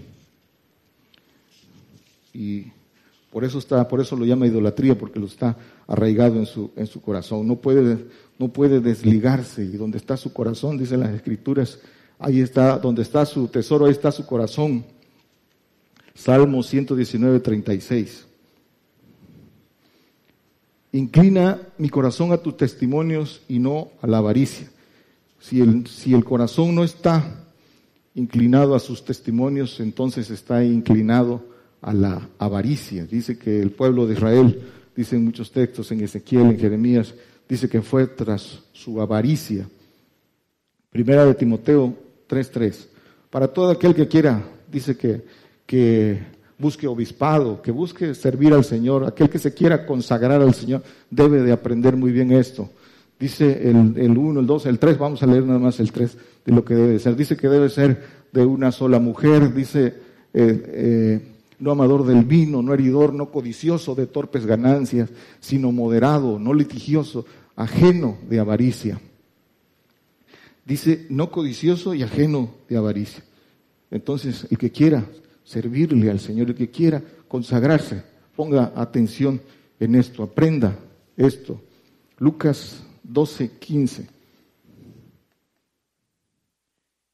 Y 2.33 2.67
por 3.31 3.43
eso 3.43 3.59
está, 3.59 3.87
por 3.87 3.99
eso 3.99 4.15
lo 4.15 4.25
llama 4.25 4.47
idolatría, 4.47 4.97
porque 4.97 5.19
lo 5.19 5.25
está 5.25 5.55
arraigado 5.89 6.37
en 6.37 6.45
su, 6.45 6.71
en 6.75 6.85
su 6.85 7.01
corazón. 7.01 7.47
No 7.47 7.55
puede, 7.55 7.97
no 8.37 8.47
puede 8.49 8.79
desligarse. 8.79 9.63
Y 9.65 9.75
donde 9.75 9.97
está 9.97 10.15
su 10.15 10.31
corazón, 10.31 10.77
dicen 10.77 10.99
las 10.99 11.13
escrituras, 11.13 11.79
ahí 12.19 12.41
está, 12.41 12.77
donde 12.77 13.01
está 13.01 13.25
su 13.25 13.47
tesoro, 13.47 13.87
ahí 13.87 13.91
está 13.91 14.11
su 14.11 14.25
corazón. 14.25 14.85
Salmo 16.13 16.61
119, 16.61 17.39
36. 17.39 18.27
Inclina 20.91 21.59
mi 21.79 21.89
corazón 21.89 22.31
a 22.31 22.37
tus 22.37 22.55
testimonios 22.55 23.41
y 23.47 23.57
no 23.57 23.89
a 24.01 24.07
la 24.07 24.19
avaricia. 24.19 24.69
Si 25.39 25.59
el, 25.59 25.87
si 25.87 26.13
el 26.13 26.23
corazón 26.23 26.75
no 26.75 26.83
está 26.83 27.45
inclinado 28.13 28.75
a 28.75 28.79
sus 28.79 29.03
testimonios, 29.03 29.79
entonces 29.79 30.29
está 30.29 30.63
inclinado 30.63 31.43
a 31.81 31.93
la 31.93 32.29
avaricia. 32.37 33.05
Dice 33.05 33.39
que 33.39 33.59
el 33.61 33.71
pueblo 33.71 34.05
de 34.05 34.13
Israel, 34.13 34.61
dicen 34.99 35.23
muchos 35.23 35.49
textos 35.49 35.89
en 35.93 36.01
Ezequiel, 36.01 36.47
en 36.47 36.59
Jeremías, 36.59 37.13
dice 37.47 37.69
que 37.69 37.81
fue 37.81 38.05
tras 38.05 38.59
su 38.73 38.99
avaricia. 38.99 39.65
Primera 40.89 41.25
de 41.25 41.35
Timoteo 41.35 41.95
3.3. 42.27 42.87
Para 43.29 43.47
todo 43.47 43.71
aquel 43.71 43.95
que 43.95 44.09
quiera, 44.09 44.43
dice 44.69 44.97
que, 44.97 45.21
que 45.65 46.19
busque 46.57 46.85
obispado, 46.85 47.61
que 47.61 47.71
busque 47.71 48.13
servir 48.13 48.51
al 48.51 48.65
Señor, 48.65 49.05
aquel 49.05 49.29
que 49.29 49.39
se 49.39 49.53
quiera 49.53 49.85
consagrar 49.85 50.41
al 50.41 50.53
Señor, 50.53 50.83
debe 51.09 51.43
de 51.43 51.53
aprender 51.53 51.95
muy 51.95 52.11
bien 52.11 52.33
esto. 52.33 52.69
Dice 53.17 53.69
el, 53.69 53.93
el 53.95 54.17
1, 54.17 54.41
el 54.41 54.45
2, 54.45 54.65
el 54.65 54.79
3, 54.79 54.97
vamos 54.97 55.23
a 55.23 55.27
leer 55.27 55.45
nada 55.45 55.59
más 55.59 55.79
el 55.79 55.93
3 55.93 56.17
de 56.45 56.51
lo 56.51 56.65
que 56.65 56.75
debe 56.75 56.99
ser. 56.99 57.15
Dice 57.15 57.37
que 57.37 57.47
debe 57.47 57.69
ser 57.69 58.03
de 58.33 58.43
una 58.43 58.73
sola 58.73 58.99
mujer, 58.99 59.53
dice 59.53 59.93
eh, 60.33 60.63
eh, 60.73 61.21
no 61.59 61.71
amador 61.71 62.05
del 62.05 62.23
vino, 62.23 62.61
no 62.61 62.73
heridor, 62.73 63.13
no 63.13 63.31
codicioso 63.31 63.95
de 63.95 64.07
torpes 64.07 64.45
ganancias, 64.45 65.09
sino 65.39 65.71
moderado, 65.71 66.39
no 66.39 66.53
litigioso, 66.53 67.25
ajeno 67.55 68.17
de 68.29 68.39
avaricia. 68.39 69.01
Dice 70.65 71.05
no 71.09 71.31
codicioso 71.31 71.93
y 71.93 72.03
ajeno 72.03 72.51
de 72.69 72.77
avaricia. 72.77 73.23
Entonces, 73.91 74.47
el 74.49 74.57
que 74.57 74.71
quiera 74.71 75.05
servirle 75.43 76.09
al 76.09 76.19
Señor, 76.19 76.49
el 76.49 76.55
que 76.55 76.69
quiera 76.69 77.01
consagrarse, 77.27 78.03
ponga 78.35 78.71
atención 78.75 79.41
en 79.79 79.95
esto, 79.95 80.23
aprenda 80.23 80.77
esto. 81.17 81.59
Lucas 82.17 82.83
12, 83.03 83.51
15. 83.57 84.07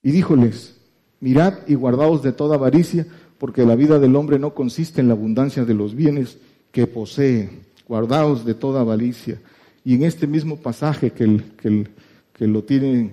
Y 0.04 0.12
díjoles, 0.12 0.76
mirad 1.20 1.60
y 1.66 1.76
guardaos 1.76 2.22
de 2.22 2.32
toda 2.34 2.56
avaricia, 2.56 3.08
porque 3.38 3.66
la 3.66 3.76
vida 3.76 4.00
del 4.00 4.16
hombre 4.16 4.40
no 4.40 4.54
consiste 4.54 5.02
en 5.02 5.08
la 5.08 5.14
abundancia 5.14 5.66
de 5.66 5.74
los 5.74 5.96
bienes 5.96 6.38
que 6.72 6.88
posee. 6.88 7.50
Guardaos 7.88 8.46
de 8.46 8.54
toda 8.54 8.82
avaricia. 8.82 9.40
Y 9.84 9.96
en 9.96 10.04
este 10.04 10.26
mismo 10.26 10.58
pasaje 10.58 11.12
que, 11.12 11.24
el, 11.26 11.90
que, 12.34 12.48
lo 12.48 12.64
tienen 12.64 13.12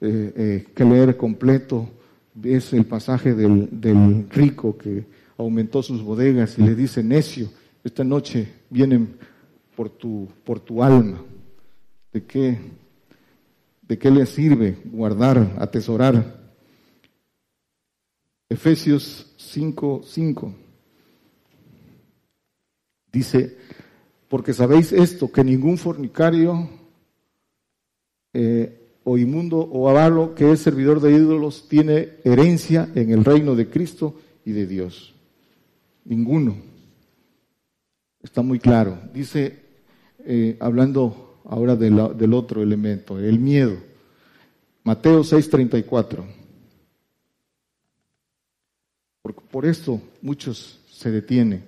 eh, 0.00 0.32
eh, 0.36 0.66
que 0.74 0.84
leer 0.84 1.16
completo, 1.16 1.88
es 2.42 2.72
el 2.72 2.84
pasaje 2.84 3.34
del, 3.34 4.26
rico 4.30 4.76
que 4.76 5.04
aumentó 5.38 5.82
sus 5.82 6.02
bodegas 6.02 6.58
y 6.58 6.62
le 6.62 6.74
dice, 6.74 7.02
necio, 7.02 7.48
esta 7.82 8.04
noche 8.04 8.48
vienen 8.70 9.16
por 9.76 9.88
tu, 9.88 10.28
por 10.44 10.60
tu 10.60 10.82
alma. 10.82 11.22
¿De 12.12 12.24
qué, 12.24 12.58
¿De 13.82 13.98
qué 13.98 14.10
le 14.10 14.26
sirve 14.26 14.76
guardar, 14.84 15.56
atesorar? 15.58 16.43
Efesios 18.48 19.32
5, 19.36 20.02
5. 20.04 20.54
Dice, 23.12 23.56
porque 24.28 24.52
sabéis 24.52 24.92
esto, 24.92 25.30
que 25.30 25.44
ningún 25.44 25.78
fornicario 25.78 26.68
eh, 28.32 28.80
o 29.04 29.16
inmundo 29.16 29.58
o 29.58 29.88
avaro 29.88 30.34
que 30.34 30.50
es 30.50 30.60
servidor 30.60 31.00
de 31.00 31.12
ídolos 31.12 31.68
tiene 31.68 32.14
herencia 32.24 32.88
en 32.94 33.10
el 33.10 33.24
reino 33.24 33.54
de 33.54 33.68
Cristo 33.68 34.16
y 34.44 34.52
de 34.52 34.66
Dios. 34.66 35.14
Ninguno. 36.04 36.56
Está 38.22 38.42
muy 38.42 38.58
claro. 38.58 38.98
Dice, 39.12 39.60
eh, 40.24 40.56
hablando 40.58 41.38
ahora 41.44 41.76
del 41.76 42.34
otro 42.34 42.62
elemento, 42.62 43.18
el 43.18 43.38
miedo. 43.38 43.76
Mateo 44.82 45.22
6:34. 45.22 46.43
Por, 49.24 49.32
por 49.32 49.64
esto 49.64 50.02
muchos 50.20 50.80
se 50.86 51.10
detienen. 51.10 51.64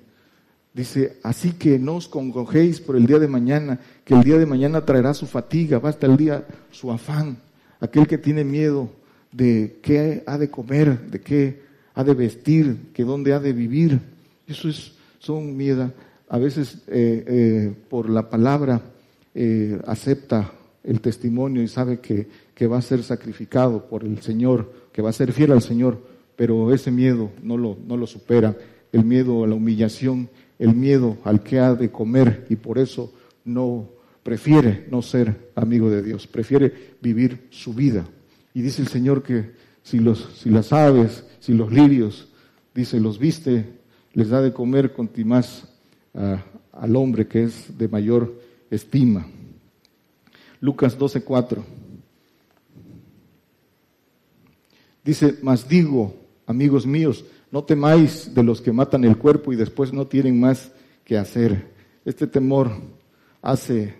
Dice, 0.74 1.16
así 1.22 1.52
que 1.52 1.78
no 1.78 1.96
os 1.96 2.06
congojéis 2.06 2.82
por 2.82 2.96
el 2.96 3.06
día 3.06 3.18
de 3.18 3.28
mañana, 3.28 3.80
que 4.04 4.12
el 4.12 4.22
día 4.22 4.36
de 4.36 4.44
mañana 4.44 4.84
traerá 4.84 5.14
su 5.14 5.26
fatiga, 5.26 5.78
basta 5.78 6.04
el 6.04 6.18
día 6.18 6.44
su 6.70 6.92
afán. 6.92 7.38
Aquel 7.80 8.06
que 8.06 8.18
tiene 8.18 8.44
miedo 8.44 8.90
de 9.32 9.78
qué 9.80 10.22
ha 10.26 10.36
de 10.36 10.50
comer, 10.50 11.00
de 11.10 11.22
qué 11.22 11.62
ha 11.94 12.04
de 12.04 12.12
vestir, 12.12 12.90
que 12.92 13.04
dónde 13.04 13.32
ha 13.32 13.40
de 13.40 13.54
vivir. 13.54 14.00
Eso 14.46 14.68
es, 14.68 14.92
son 15.18 15.56
miedo. 15.56 15.90
A 16.28 16.36
veces 16.36 16.82
eh, 16.88 17.24
eh, 17.26 17.74
por 17.88 18.10
la 18.10 18.28
palabra 18.28 18.82
eh, 19.34 19.80
acepta 19.86 20.52
el 20.84 21.00
testimonio 21.00 21.62
y 21.62 21.68
sabe 21.68 22.00
que, 22.00 22.28
que 22.54 22.66
va 22.66 22.76
a 22.76 22.82
ser 22.82 23.02
sacrificado 23.02 23.88
por 23.88 24.04
el 24.04 24.20
Señor, 24.20 24.70
que 24.92 25.00
va 25.00 25.08
a 25.08 25.14
ser 25.14 25.32
fiel 25.32 25.52
al 25.52 25.62
Señor, 25.62 26.15
pero 26.36 26.72
ese 26.72 26.90
miedo 26.90 27.30
no 27.42 27.56
lo, 27.56 27.76
no 27.86 27.96
lo 27.96 28.06
supera, 28.06 28.56
el 28.92 29.04
miedo 29.04 29.42
a 29.42 29.46
la 29.46 29.54
humillación 29.54 30.28
el 30.58 30.74
miedo 30.74 31.18
al 31.24 31.42
que 31.42 31.58
ha 31.58 31.74
de 31.74 31.90
comer 31.90 32.46
y 32.48 32.56
por 32.56 32.78
eso 32.78 33.12
no 33.44 33.88
prefiere 34.22 34.86
no 34.90 35.02
ser 35.02 35.50
amigo 35.54 35.90
de 35.90 36.02
Dios, 36.02 36.26
prefiere 36.26 36.96
vivir 37.00 37.46
su 37.50 37.74
vida. 37.74 38.06
Y 38.54 38.62
dice 38.62 38.82
el 38.82 38.88
Señor 38.88 39.22
que 39.22 39.52
si, 39.82 39.98
los, 39.98 40.40
si 40.40 40.50
las 40.50 40.72
aves, 40.72 41.24
si 41.40 41.52
los 41.52 41.72
lirios, 41.72 42.28
dice, 42.74 42.98
los 42.98 43.18
viste, 43.18 43.64
les 44.14 44.30
da 44.30 44.40
de 44.40 44.52
comer 44.52 44.92
con 44.92 45.10
más 45.24 45.68
al 46.72 46.96
hombre 46.96 47.26
que 47.26 47.44
es 47.44 47.76
de 47.76 47.88
mayor 47.88 48.40
estima. 48.70 49.26
Lucas 50.60 50.98
12:4. 50.98 51.62
Dice, 55.04 55.36
mas 55.42 55.68
digo, 55.68 56.16
amigos 56.46 56.86
míos, 56.86 57.24
no 57.50 57.64
temáis 57.64 58.34
de 58.34 58.42
los 58.42 58.60
que 58.60 58.72
matan 58.72 59.04
el 59.04 59.16
cuerpo 59.16 59.52
y 59.52 59.56
después 59.56 59.92
no 59.92 60.06
tienen 60.06 60.40
más 60.40 60.70
que 61.04 61.16
hacer. 61.16 61.66
Este 62.04 62.26
temor 62.26 62.70
hace 63.42 63.94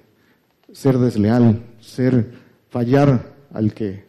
ser 0.73 0.99
desleal, 0.99 1.63
ser 1.81 2.33
fallar 2.71 3.35
al 3.53 3.73
que 3.73 4.05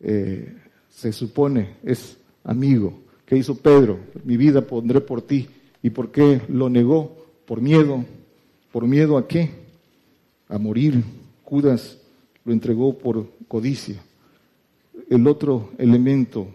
eh, 0.00 0.54
se 0.90 1.12
supone 1.12 1.76
es 1.82 2.16
amigo. 2.44 3.00
¿Qué 3.26 3.36
hizo 3.36 3.56
Pedro? 3.56 3.98
Mi 4.24 4.36
vida 4.36 4.60
pondré 4.60 5.00
por 5.00 5.22
ti. 5.22 5.48
¿Y 5.82 5.90
por 5.90 6.10
qué 6.10 6.42
lo 6.48 6.68
negó? 6.68 7.26
Por 7.46 7.60
miedo. 7.60 8.04
¿Por 8.72 8.86
miedo 8.86 9.16
a 9.16 9.26
qué? 9.26 9.50
A 10.48 10.58
morir. 10.58 11.02
Judas 11.44 11.98
lo 12.44 12.52
entregó 12.52 12.96
por 12.98 13.28
codicia. 13.48 13.96
El 15.08 15.26
otro 15.26 15.70
elemento 15.78 16.46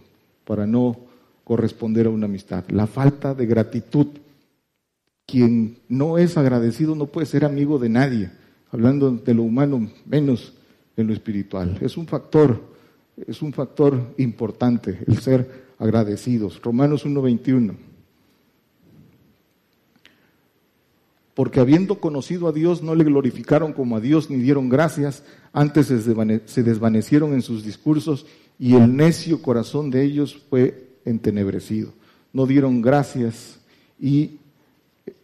para 0.46 0.66
no 0.66 1.09
corresponder 1.50 2.06
a 2.06 2.12
una 2.12 2.28
amistad. 2.28 2.64
La 2.70 2.86
falta 2.86 3.34
de 3.34 3.48
gratitud. 3.48 4.06
Quien 5.26 5.80
no 5.90 6.20
es 6.20 6.38
agradecido 6.38 6.94
no 6.94 7.08
puede 7.08 7.26
ser 7.26 7.44
amigo 7.44 7.80
de 7.80 7.90
nadie, 7.90 8.30
hablando 8.72 9.10
de 9.10 9.34
lo 9.34 9.42
humano, 9.42 9.90
menos 10.06 10.54
en 10.96 11.08
lo 11.08 11.14
espiritual. 11.14 11.76
Es 11.82 11.98
un 11.98 12.06
factor, 12.06 12.62
es 13.26 13.42
un 13.42 13.52
factor 13.52 14.14
importante 14.20 15.00
el 15.08 15.18
ser 15.18 15.66
agradecidos. 15.80 16.62
Romanos 16.62 17.04
1.21. 17.04 17.76
Porque 21.34 21.60
habiendo 21.60 22.00
conocido 22.00 22.48
a 22.48 22.52
Dios 22.52 22.84
no 22.84 22.94
le 22.94 23.06
glorificaron 23.06 23.74
como 23.74 23.98
a 23.98 24.00
Dios 24.00 24.30
ni 24.30 24.38
dieron 24.38 24.70
gracias, 24.70 25.24
antes 25.52 25.88
se 25.88 26.64
desvanecieron 26.64 27.34
en 27.34 27.42
sus 27.42 27.64
discursos 27.64 28.28
y 28.60 28.76
el 28.76 28.96
necio 28.96 29.42
corazón 29.42 29.90
de 29.90 30.04
ellos 30.04 30.46
fue 30.48 30.89
entenebrecido. 31.06 31.94
No 32.34 32.46
dieron 32.46 32.82
gracias 32.82 33.60
y 34.00 34.38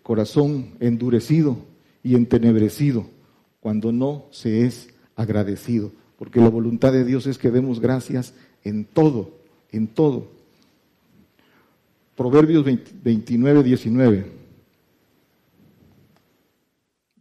corazón 0.03 0.71
endurecido 0.79 1.57
y 2.03 2.15
entenebrecido 2.15 3.07
cuando 3.59 3.91
no 3.91 4.25
se 4.31 4.65
es 4.65 4.89
agradecido. 5.15 5.91
Porque 6.17 6.39
la 6.39 6.49
voluntad 6.49 6.93
de 6.93 7.03
Dios 7.03 7.27
es 7.27 7.37
que 7.37 7.51
demos 7.51 7.79
gracias 7.79 8.33
en 8.63 8.85
todo, 8.85 9.31
en 9.71 9.87
todo. 9.87 10.27
Proverbios 12.15 12.63
29, 12.63 13.63
19. 13.63 14.31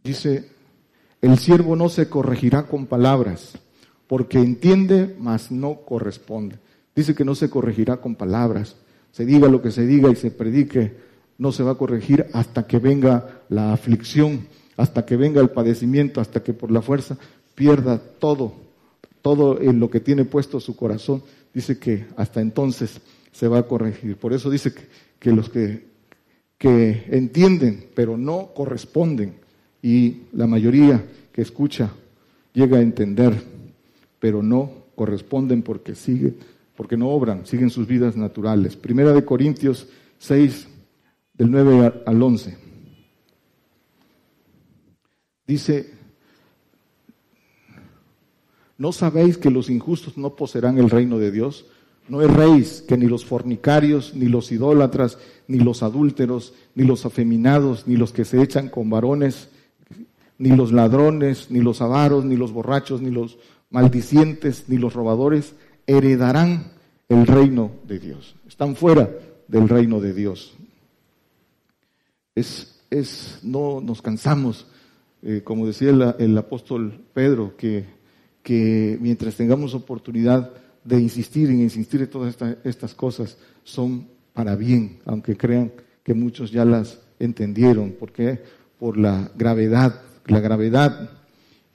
Dice, 0.03 0.49
el 1.21 1.37
siervo 1.39 1.75
no 1.75 1.89
se 1.89 2.07
corregirá 2.07 2.67
con 2.67 2.85
palabras, 2.85 3.57
porque 4.07 4.37
entiende, 4.37 5.15
mas 5.19 5.51
no 5.51 5.81
corresponde. 5.81 6.57
Dice 6.95 7.13
que 7.13 7.25
no 7.25 7.35
se 7.35 7.49
corregirá 7.49 7.97
con 7.97 8.15
palabras. 8.15 8.77
Se 9.11 9.25
diga 9.25 9.49
lo 9.49 9.61
que 9.61 9.71
se 9.71 9.85
diga 9.85 10.09
y 10.09 10.15
se 10.15 10.31
predique, 10.31 10.93
no 11.37 11.51
se 11.51 11.63
va 11.63 11.71
a 11.71 11.77
corregir 11.77 12.27
hasta 12.33 12.65
que 12.65 12.79
venga 12.79 13.41
la 13.49 13.73
aflicción, 13.73 14.47
hasta 14.77 15.05
que 15.05 15.17
venga 15.17 15.41
el 15.41 15.49
padecimiento, 15.49 16.21
hasta 16.21 16.41
que 16.41 16.53
por 16.53 16.71
la 16.71 16.81
fuerza 16.81 17.17
pierda 17.53 17.97
todo, 17.97 18.53
todo 19.21 19.59
en 19.61 19.79
lo 19.79 19.89
que 19.89 19.99
tiene 19.99 20.25
puesto 20.25 20.59
su 20.59 20.75
corazón. 20.75 21.23
Dice 21.53 21.77
que 21.77 22.05
hasta 22.17 22.41
entonces 22.41 22.99
se 23.31 23.47
va 23.47 23.59
a 23.59 23.67
corregir. 23.67 24.15
Por 24.17 24.33
eso 24.33 24.49
dice 24.49 24.73
que, 25.19 25.31
los 25.31 25.49
que, 25.49 25.93
entienden, 26.59 27.87
pero 27.93 28.17
no 28.17 28.51
corresponden, 28.55 29.35
y 29.81 30.21
la 30.33 30.47
mayoría 30.47 31.05
que 31.31 31.41
escucha 31.41 31.91
llega 32.53 32.77
a 32.77 32.81
entender, 32.81 33.33
pero 34.19 34.41
no 34.41 34.71
corresponden 34.95 35.61
porque 35.61 35.95
siguen, 35.95 36.37
porque 36.75 36.97
no 36.97 37.09
obran, 37.09 37.45
siguen 37.45 37.69
sus 37.69 37.87
vidas 37.87 38.15
naturales. 38.15 38.75
Primera 38.75 39.13
de 39.13 39.23
Corintios 39.23 39.87
6, 40.19 40.67
del 41.33 41.51
9 41.51 42.03
al 42.05 42.21
11. 42.21 42.57
Dice, 45.47 45.93
¿no 48.77 48.91
sabéis 48.91 49.37
que 49.37 49.51
los 49.51 49.69
injustos 49.69 50.17
no 50.17 50.35
poseerán 50.35 50.77
el 50.77 50.89
reino 50.89 51.17
de 51.17 51.31
Dios? 51.31 51.65
No 52.07 52.21
erréis 52.21 52.83
que 52.87 52.97
ni 52.97 53.07
los 53.07 53.25
fornicarios, 53.25 54.13
ni 54.15 54.27
los 54.27 54.51
idólatras, 54.51 55.17
ni 55.47 55.59
los 55.59 55.81
adúlteros, 55.81 56.53
ni 56.75 56.83
los 56.83 57.05
afeminados, 57.05 57.87
ni 57.87 57.95
los 57.95 58.11
que 58.11 58.25
se 58.25 58.41
echan 58.41 58.69
con 58.69 58.89
varones, 58.89 59.49
ni 60.37 60.49
los 60.49 60.71
ladrones, 60.71 61.49
ni 61.49 61.61
los 61.61 61.81
avaros, 61.81 62.25
ni 62.25 62.35
los 62.35 62.51
borrachos, 62.51 63.01
ni 63.01 63.09
los 63.09 63.37
maldicientes, 63.69 64.65
ni 64.67 64.77
los 64.77 64.93
robadores 64.93 65.55
heredarán 65.87 66.71
el 67.09 67.27
reino 67.27 67.71
de 67.87 67.99
Dios. 67.99 68.35
Están 68.47 68.75
fuera 68.75 69.09
del 69.47 69.69
reino 69.69 69.99
de 69.99 70.13
Dios. 70.13 70.55
Es, 72.33 72.81
es 72.89 73.39
no 73.43 73.81
nos 73.81 74.01
cansamos, 74.01 74.67
eh, 75.21 75.41
como 75.43 75.67
decía 75.67 75.89
el, 76.17 76.37
apóstol 76.37 77.01
Pedro, 77.13 77.55
que, 77.55 77.85
que 78.43 78.97
mientras 78.99 79.35
tengamos 79.35 79.73
oportunidad 79.73 80.51
de 80.83 80.99
insistir 80.99 81.49
en 81.49 81.61
insistir 81.61 82.01
en 82.01 82.09
todas 82.09 82.35
estas 82.63 82.93
cosas 82.93 83.37
son 83.63 84.07
para 84.33 84.55
bien, 84.55 84.99
aunque 85.05 85.35
crean 85.35 85.71
que 86.03 86.13
muchos 86.13 86.51
ya 86.51 86.65
las 86.65 86.99
entendieron. 87.19 87.91
¿Por 87.91 88.11
qué? 88.11 88.41
Por 88.77 88.97
la 88.97 89.31
gravedad, 89.35 90.01
la 90.27 90.39
gravedad. 90.39 91.09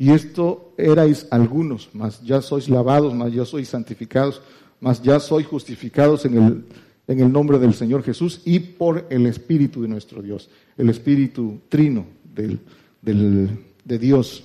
Y 0.01 0.13
esto 0.13 0.73
erais 0.79 1.27
algunos, 1.31 1.91
mas 1.93 2.23
ya 2.23 2.41
sois 2.41 2.71
lavados, 2.71 3.13
mas 3.13 3.35
ya 3.35 3.45
sois 3.45 3.69
santificados, 3.69 4.41
mas 4.81 5.03
ya 5.03 5.21
sois 5.21 5.47
justificados 5.47 6.25
en 6.25 6.39
el, 6.43 6.65
en 7.07 7.21
el 7.21 7.31
nombre 7.31 7.59
del 7.59 7.75
Señor 7.75 8.03
Jesús 8.03 8.41
y 8.47 8.61
por 8.61 9.07
el 9.11 9.27
Espíritu 9.27 9.83
de 9.83 9.89
nuestro 9.89 10.23
Dios, 10.23 10.49
el 10.79 10.89
Espíritu 10.89 11.61
trino 11.69 12.07
del, 12.25 12.61
del, 13.03 13.59
de 13.85 13.99
Dios. 13.99 14.43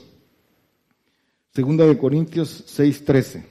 Segunda 1.54 1.86
de 1.86 1.98
Corintios 1.98 2.66
6:13. 2.78 3.46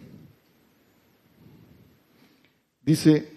Dice, 2.83 3.33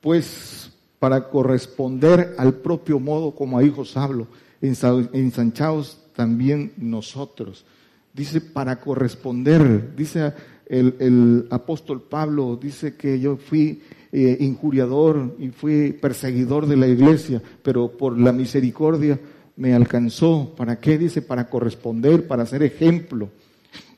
pues 0.00 0.72
para 0.98 1.28
corresponder 1.28 2.34
al 2.36 2.54
propio 2.54 2.98
modo 2.98 3.32
como 3.32 3.58
a 3.58 3.62
hijos 3.62 3.96
hablo, 3.96 4.26
ensanchados 4.60 6.00
también 6.16 6.72
nosotros. 6.78 7.64
Dice, 8.12 8.40
para 8.40 8.80
corresponder, 8.80 9.94
dice 9.94 10.32
el, 10.66 11.46
apóstol 11.50 12.02
Pablo, 12.02 12.58
dice 12.60 12.96
que 12.96 13.20
yo 13.20 13.36
fui 13.36 13.82
eh, 14.10 14.38
injuriador 14.40 15.36
y 15.38 15.50
fui 15.50 15.92
perseguidor 15.92 16.66
de 16.66 16.76
la 16.76 16.88
iglesia, 16.88 17.42
pero 17.62 17.88
por 17.92 18.18
la 18.18 18.32
misericordia 18.32 19.20
me 19.56 19.74
alcanzó. 19.74 20.54
¿Para 20.56 20.80
qué? 20.80 20.96
Dice, 20.96 21.20
para 21.20 21.48
corresponder, 21.48 22.26
para 22.26 22.46
ser 22.46 22.62
ejemplo. 22.62 23.28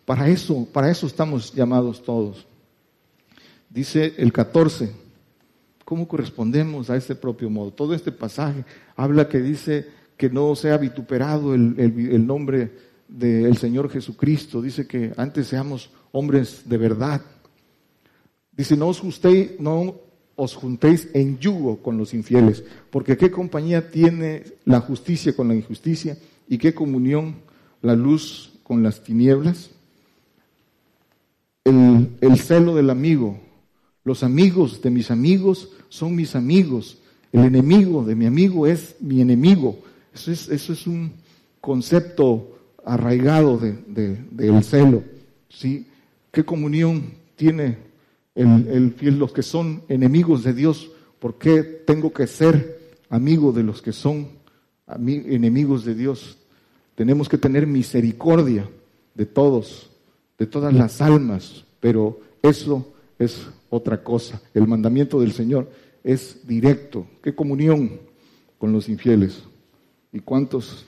Para 0.05 0.29
eso, 0.29 0.67
para 0.73 0.91
eso 0.91 1.07
estamos 1.07 1.55
llamados 1.55 2.03
todos. 2.03 2.47
Dice 3.71 4.15
el 4.17 4.33
14, 4.33 4.91
¿cómo 5.85 6.09
correspondemos 6.09 6.91
a 6.91 6.97
este 6.97 7.15
propio 7.15 7.51
modo? 7.51 7.71
Todo 7.71 7.95
este 7.95 8.11
pasaje 8.11 8.65
habla 8.97 9.29
que 9.29 9.39
dice 9.39 9.98
que 10.19 10.29
no 10.29 10.55
sea 10.55 10.77
vituperado 10.77 11.55
el, 11.55 12.27
nombre 12.27 12.71
del 13.09 13.57
Señor 13.57 13.89
Jesucristo. 13.89 14.61
Dice 14.61 14.87
que 14.87 15.15
antes 15.17 15.47
seamos 15.47 15.91
hombres 16.13 16.69
de 16.69 16.77
verdad. 16.77 17.23
Dice, 18.53 18.77
no 18.77 18.89
os, 18.89 19.03
no 19.59 19.95
os 20.37 20.55
juntéis 20.55 21.09
en 21.15 21.39
yugo 21.39 21.79
con 21.79 21.97
los 21.97 22.13
infieles, 22.13 22.63
porque 22.91 23.17
qué 23.17 23.31
compañía 23.31 23.91
tiene 23.91 24.45
la 24.67 24.81
justicia 24.81 25.35
con 25.35 25.49
la 25.49 25.55
injusticia 25.55 26.19
y 26.49 26.59
qué 26.59 26.75
comunión 26.75 27.37
la 27.81 27.97
luz 27.97 28.53
con 28.63 28.83
las 28.83 29.03
tinieblas. 29.03 29.71
El 31.65 32.39
celo 32.39 32.75
del 32.75 32.91
amigo 32.91 33.39
los 34.09 34.23
amigos 34.23 34.81
de 34.81 34.89
mis 34.89 35.11
amigos 35.11 35.69
son 35.91 36.17
mis 36.17 36.35
amigos. 36.35 36.97
El 37.31 37.45
enemigo 37.45 38.03
de 38.03 38.15
mi 38.15 38.25
amigo 38.25 38.67
es 38.67 38.97
mi 39.01 39.21
enemigo. 39.21 39.81
Eso 40.19 40.33
es, 40.33 40.49
eso 40.49 40.73
es 40.73 40.87
un 40.89 41.13
concepto 41.61 42.59
arraigado 42.85 43.57
del 43.57 44.65
celo. 44.65 45.05
¿sí? 45.49 45.87
¿Qué 46.33 46.45
comunión 46.45 47.13
tiene 47.37 47.79
el, 48.35 48.95
fiel, 48.97 49.17
los 49.17 49.33
que 49.33 49.45
son 49.45 49.83
enemigos 49.89 50.43
de 50.43 50.55
Dios? 50.55 50.91
¿Por 51.21 51.39
qué 51.39 51.63
tengo 51.63 52.13
que 52.13 52.27
ser 52.27 52.81
amigo 53.11 53.53
de 53.53 53.63
los 53.63 53.81
que 53.81 53.93
son 53.93 54.29
enemigos 54.89 55.85
de 55.85 55.95
Dios? 55.95 56.37
Tenemos 56.97 57.29
que 57.29 57.39
tener 57.39 57.69
misericordia 57.69 58.69
de 59.15 59.25
todos, 59.25 59.91
de 60.37 60.47
todas 60.47 60.75
las 60.75 61.01
almas, 61.01 61.65
pero 61.79 62.21
eso 62.43 62.93
es 63.21 63.47
otra 63.71 64.03
cosa. 64.03 64.43
El 64.53 64.67
mandamiento 64.67 65.21
del 65.21 65.31
Señor 65.31 65.71
es 66.03 66.45
directo. 66.45 67.07
¿Qué 67.23 67.37
comunión 67.37 68.01
con 68.59 68.73
los 68.73 68.89
infieles? 68.89 69.48
¿Y 70.19 70.21
cuántos, 70.21 70.85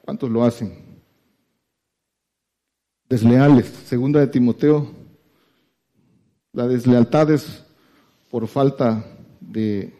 cuántos 0.00 0.30
lo 0.30 0.42
hacen? 0.42 0.72
Desleales. 3.06 3.66
Segunda 3.66 4.20
de 4.20 4.28
Timoteo, 4.28 4.90
la 6.54 6.66
deslealtad 6.66 7.30
es 7.32 7.62
por 8.30 8.48
falta 8.48 9.04
de 9.40 9.92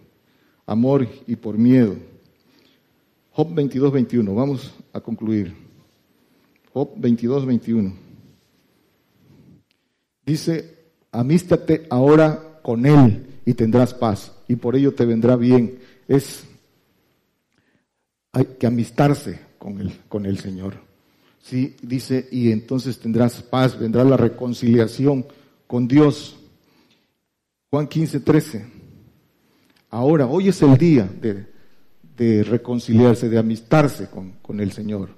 amor 0.64 1.06
y 1.26 1.36
por 1.36 1.58
miedo. 1.58 1.96
Job 3.32 3.52
22, 3.52 3.92
21. 3.92 4.34
Vamos 4.34 4.72
a 4.94 5.02
concluir. 5.02 5.54
Job 6.72 6.92
22, 6.96 7.44
21. 7.44 7.92
Dice, 10.24 10.78
amístate 11.10 11.86
ahora 11.90 12.58
con 12.62 12.86
Él 12.86 13.26
y 13.44 13.52
tendrás 13.52 13.92
paz, 13.92 14.32
y 14.48 14.56
por 14.56 14.76
ello 14.76 14.94
te 14.94 15.04
vendrá 15.04 15.36
bien. 15.36 15.78
Es, 16.08 16.46
hay 18.32 18.46
que 18.58 18.66
amistarse 18.66 19.40
con 19.58 19.80
el, 19.80 19.92
con 20.08 20.26
el 20.26 20.38
Señor. 20.38 20.74
Sí, 21.40 21.76
dice, 21.82 22.28
y 22.30 22.50
entonces 22.50 22.98
tendrás 22.98 23.42
paz, 23.42 23.78
vendrá 23.78 24.04
la 24.04 24.16
reconciliación 24.16 25.26
con 25.66 25.86
Dios. 25.86 26.38
Juan 27.70 27.86
15, 27.86 28.20
13. 28.20 28.66
Ahora, 29.90 30.26
hoy 30.26 30.48
es 30.48 30.62
el 30.62 30.78
día 30.78 31.10
de, 31.20 31.46
de 32.16 32.44
reconciliarse, 32.44 33.28
de 33.28 33.38
amistarse 33.38 34.08
con, 34.08 34.32
con 34.40 34.60
el 34.60 34.72
Señor. 34.72 35.10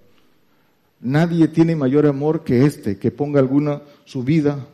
Nadie 1.01 1.49
tiene 1.49 1.77
mayor 1.77 2.07
amor 2.07 2.43
que 2.43 2.65
este, 2.65 2.99
que 2.99 3.11
ponga 3.11 3.39
alguna 3.39 3.83
su 4.05 4.25
vida 4.25 4.67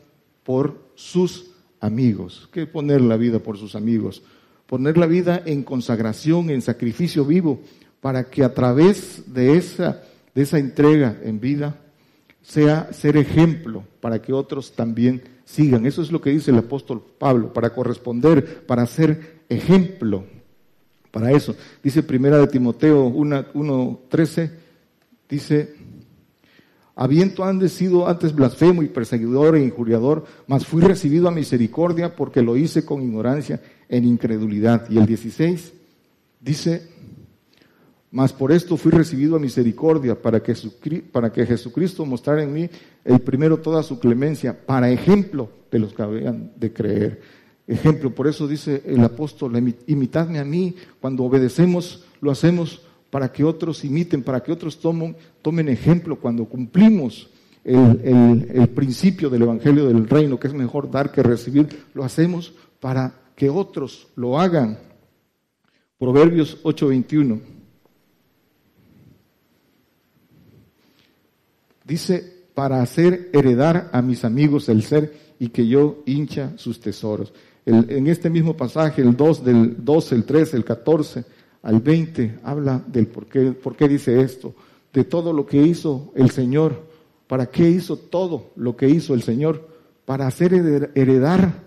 por 0.44 0.92
sus 0.94 1.50
amigos. 1.80 2.48
¿Qué 2.52 2.66
poner 2.66 3.00
la 3.00 3.16
vida 3.16 3.40
por 3.40 3.58
sus 3.58 3.74
amigos? 3.74 4.22
Poner 4.66 4.96
la 4.96 5.06
vida 5.06 5.42
en 5.44 5.64
consagración, 5.64 6.50
en 6.50 6.62
sacrificio 6.62 7.24
vivo, 7.24 7.60
para 8.00 8.24
que 8.24 8.42
a 8.42 8.54
través 8.54 9.32
de 9.32 9.56
esa, 9.56 10.02
de 10.34 10.42
esa 10.42 10.58
entrega 10.58 11.18
en 11.22 11.40
vida 11.40 11.76
sea 12.42 12.92
ser 12.92 13.16
ejemplo 13.16 13.84
para 14.00 14.20
que 14.20 14.32
otros 14.32 14.72
también 14.72 15.22
sigan. 15.44 15.86
Eso 15.86 16.02
es 16.02 16.10
lo 16.10 16.20
que 16.20 16.30
dice 16.30 16.50
el 16.50 16.58
apóstol 16.58 17.02
Pablo, 17.18 17.52
para 17.52 17.74
corresponder, 17.74 18.64
para 18.66 18.86
ser 18.86 19.40
ejemplo. 19.48 20.24
Para 21.10 21.32
eso, 21.32 21.56
dice 21.82 22.02
primera 22.02 22.38
de 22.38 22.46
Timoteo 22.46 23.10
1.13, 23.10 24.50
dice, 25.28 25.74
Habiendo 26.94 27.44
antes 27.44 27.72
sido 27.72 28.06
antes 28.06 28.34
blasfemo 28.34 28.82
y 28.82 28.88
perseguidor 28.88 29.56
e 29.56 29.64
injuriador, 29.64 30.24
mas 30.46 30.66
fui 30.66 30.82
recibido 30.82 31.28
a 31.28 31.30
misericordia 31.30 32.14
porque 32.14 32.42
lo 32.42 32.56
hice 32.56 32.84
con 32.84 33.02
ignorancia 33.02 33.60
en 33.88 34.04
incredulidad. 34.04 34.88
Y 34.90 34.98
el 34.98 35.06
16 35.06 35.72
dice, 36.40 36.86
mas 38.10 38.32
por 38.32 38.50
esto 38.50 38.76
fui 38.76 38.90
recibido 38.90 39.36
a 39.36 39.38
misericordia 39.38 40.20
para 40.20 40.42
que, 40.42 40.54
para 41.12 41.30
que 41.30 41.46
Jesucristo 41.46 42.04
mostrara 42.04 42.42
en 42.42 42.52
mí 42.52 42.68
el 43.04 43.20
primero 43.20 43.58
toda 43.58 43.82
su 43.82 44.00
clemencia, 44.00 44.66
para 44.66 44.90
ejemplo 44.90 45.48
de 45.70 45.78
los 45.78 45.94
que 45.94 46.02
habían 46.02 46.52
de 46.56 46.72
creer. 46.72 47.20
Ejemplo, 47.66 48.12
por 48.12 48.26
eso 48.26 48.48
dice 48.48 48.82
el 48.84 49.04
apóstol, 49.04 49.56
imitadme 49.86 50.40
a 50.40 50.44
mí, 50.44 50.74
cuando 51.00 51.22
obedecemos, 51.22 52.04
lo 52.20 52.32
hacemos 52.32 52.82
para 53.10 53.30
que 53.30 53.44
otros 53.44 53.84
imiten, 53.84 54.24
para 54.24 54.42
que 54.42 54.50
otros 54.50 54.80
tomen, 54.80 55.16
tomen 55.40 55.68
ejemplo 55.68 56.16
cuando 56.16 56.46
cumplimos 56.46 57.30
el, 57.62 58.68
principio 58.74 59.30
del 59.30 59.42
Evangelio 59.42 59.86
del 59.86 60.08
Reino, 60.08 60.38
que 60.40 60.48
es 60.48 60.54
mejor 60.54 60.90
dar 60.90 61.12
que 61.12 61.22
recibir, 61.22 61.68
lo 61.94 62.04
hacemos 62.04 62.54
para 62.80 63.14
que 63.36 63.50
otros 63.50 64.08
lo 64.16 64.40
hagan. 64.40 64.78
Proverbios 65.98 66.58
8:21. 66.64 67.59
Dice, 71.90 72.44
para 72.54 72.82
hacer 72.82 73.30
heredar 73.32 73.90
a 73.92 74.00
mis 74.00 74.24
amigos 74.24 74.68
el 74.68 74.84
ser 74.84 75.12
y 75.40 75.48
que 75.48 75.66
yo 75.66 76.04
hincha 76.06 76.52
sus 76.56 76.78
tesoros. 76.78 77.32
en 77.66 78.06
este 78.06 78.30
mismo 78.30 78.56
pasaje, 78.56 79.02
el 79.02 79.16
2 79.16 79.44
del 79.44 79.84
12, 79.84 80.14
el 80.14 80.24
13, 80.24 80.56
el 80.56 80.64
14 80.64 81.24
al 81.64 81.80
20, 81.80 82.38
habla 82.44 82.80
del 82.86 83.08
por 83.08 83.26
qué, 83.26 83.50
por 83.50 83.74
qué 83.74 83.88
dice 83.88 84.20
esto, 84.20 84.54
de 84.92 85.02
todo 85.02 85.32
lo 85.32 85.44
que 85.44 85.56
hizo 85.60 86.12
el 86.14 86.30
Señor. 86.30 86.80
¿Para 87.26 87.46
qué 87.46 87.68
hizo 87.68 87.96
todo 87.96 88.52
lo 88.54 88.76
que 88.76 88.88
hizo 88.88 89.12
el 89.12 89.22
Señor? 89.24 89.68
Para 90.04 90.28
hacer 90.28 90.54
heredar 90.94 91.64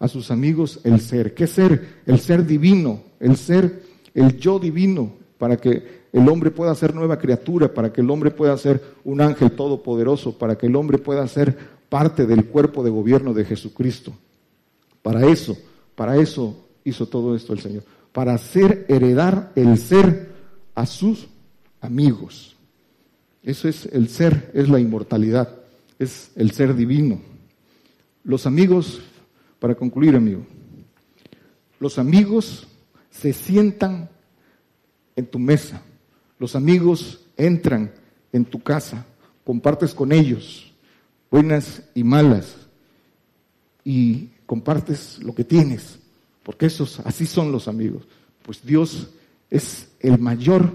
a 0.00 0.08
sus 0.08 0.32
amigos 0.32 0.80
el 0.82 1.00
ser. 1.00 1.32
¿Qué 1.32 1.46
ser? 1.46 2.00
El 2.06 2.18
ser 2.18 2.44
divino, 2.44 3.04
el 3.20 3.36
ser, 3.36 3.84
el 4.14 4.36
yo 4.36 4.58
divino, 4.58 5.12
para 5.38 5.58
que 5.58 5.99
el 6.12 6.28
hombre 6.28 6.50
pueda 6.50 6.74
ser 6.74 6.94
nueva 6.94 7.18
criatura, 7.18 7.72
para 7.72 7.92
que 7.92 8.00
el 8.00 8.10
hombre 8.10 8.30
pueda 8.30 8.56
ser 8.56 8.82
un 9.04 9.20
ángel 9.20 9.52
todopoderoso, 9.52 10.36
para 10.36 10.56
que 10.56 10.66
el 10.66 10.76
hombre 10.76 10.98
pueda 10.98 11.26
ser 11.28 11.56
parte 11.88 12.26
del 12.26 12.46
cuerpo 12.46 12.82
de 12.82 12.90
gobierno 12.90 13.32
de 13.32 13.44
Jesucristo. 13.44 14.12
Para 15.02 15.26
eso, 15.26 15.56
para 15.94 16.16
eso 16.16 16.68
hizo 16.84 17.06
todo 17.06 17.36
esto 17.36 17.52
el 17.52 17.60
Señor, 17.60 17.84
para 18.12 18.34
hacer 18.34 18.86
heredar 18.88 19.52
el 19.54 19.78
ser 19.78 20.30
a 20.74 20.86
sus 20.86 21.28
amigos. 21.80 22.56
Eso 23.42 23.68
es 23.68 23.86
el 23.86 24.08
ser, 24.08 24.50
es 24.54 24.68
la 24.68 24.80
inmortalidad, 24.80 25.60
es 25.98 26.30
el 26.36 26.50
ser 26.50 26.74
divino. 26.74 27.20
Los 28.24 28.46
amigos, 28.46 29.00
para 29.58 29.74
concluir, 29.74 30.14
amigo, 30.14 30.44
los 31.78 31.98
amigos 31.98 32.66
se 33.10 33.32
sientan 33.32 34.10
en 35.16 35.26
tu 35.26 35.38
mesa, 35.38 35.82
los 36.40 36.56
amigos 36.56 37.20
entran 37.36 37.92
en 38.32 38.46
tu 38.46 38.60
casa, 38.62 39.06
compartes 39.44 39.92
con 39.92 40.10
ellos, 40.10 40.72
buenas 41.30 41.82
y 41.94 42.02
malas, 42.02 42.56
y 43.84 44.30
compartes 44.46 45.22
lo 45.22 45.34
que 45.34 45.44
tienes, 45.44 45.98
porque 46.42 46.66
esos, 46.66 47.00
así 47.00 47.26
son 47.26 47.52
los 47.52 47.68
amigos. 47.68 48.04
Pues 48.42 48.64
Dios 48.64 49.10
es 49.50 49.88
el 50.00 50.18
mayor 50.18 50.74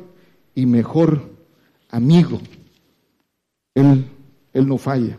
y 0.54 0.68
mejor 0.68 1.32
amigo. 1.90 2.40
Él, 3.74 4.06
él 4.54 4.68
no 4.68 4.78
falla. 4.78 5.18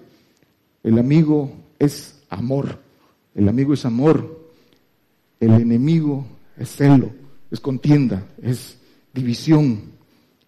El 0.84 0.96
amigo 0.98 1.52
es 1.80 2.22
amor. 2.30 2.78
El 3.34 3.48
amigo 3.48 3.74
es 3.74 3.84
amor. 3.84 4.48
El 5.40 5.54
enemigo 5.54 6.24
es 6.56 6.68
celo, 6.70 7.10
es 7.50 7.58
contienda, 7.60 8.26
es 8.40 8.78
división, 9.12 9.95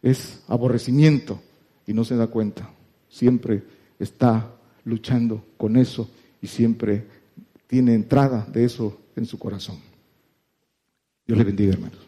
es 0.03 0.43
aborrecimiento 0.49 1.41
y 1.87 1.93
no 1.93 2.05
se 2.05 2.17
da 2.17 2.27
cuenta. 2.27 2.71
Siempre 3.09 3.63
está 3.99 4.55
luchando 4.85 5.45
con 5.57 5.77
eso 5.77 6.11
y 6.41 6.47
siempre 6.47 7.07
tiene 7.67 7.95
entrada 7.95 8.47
de 8.51 8.65
eso 8.65 8.99
en 9.17 9.27
su 9.27 9.39
corazón. 9.39 9.79
Dios 11.27 11.39
le 11.39 11.45
bendiga, 11.45 11.73
hermanos. 11.75 12.08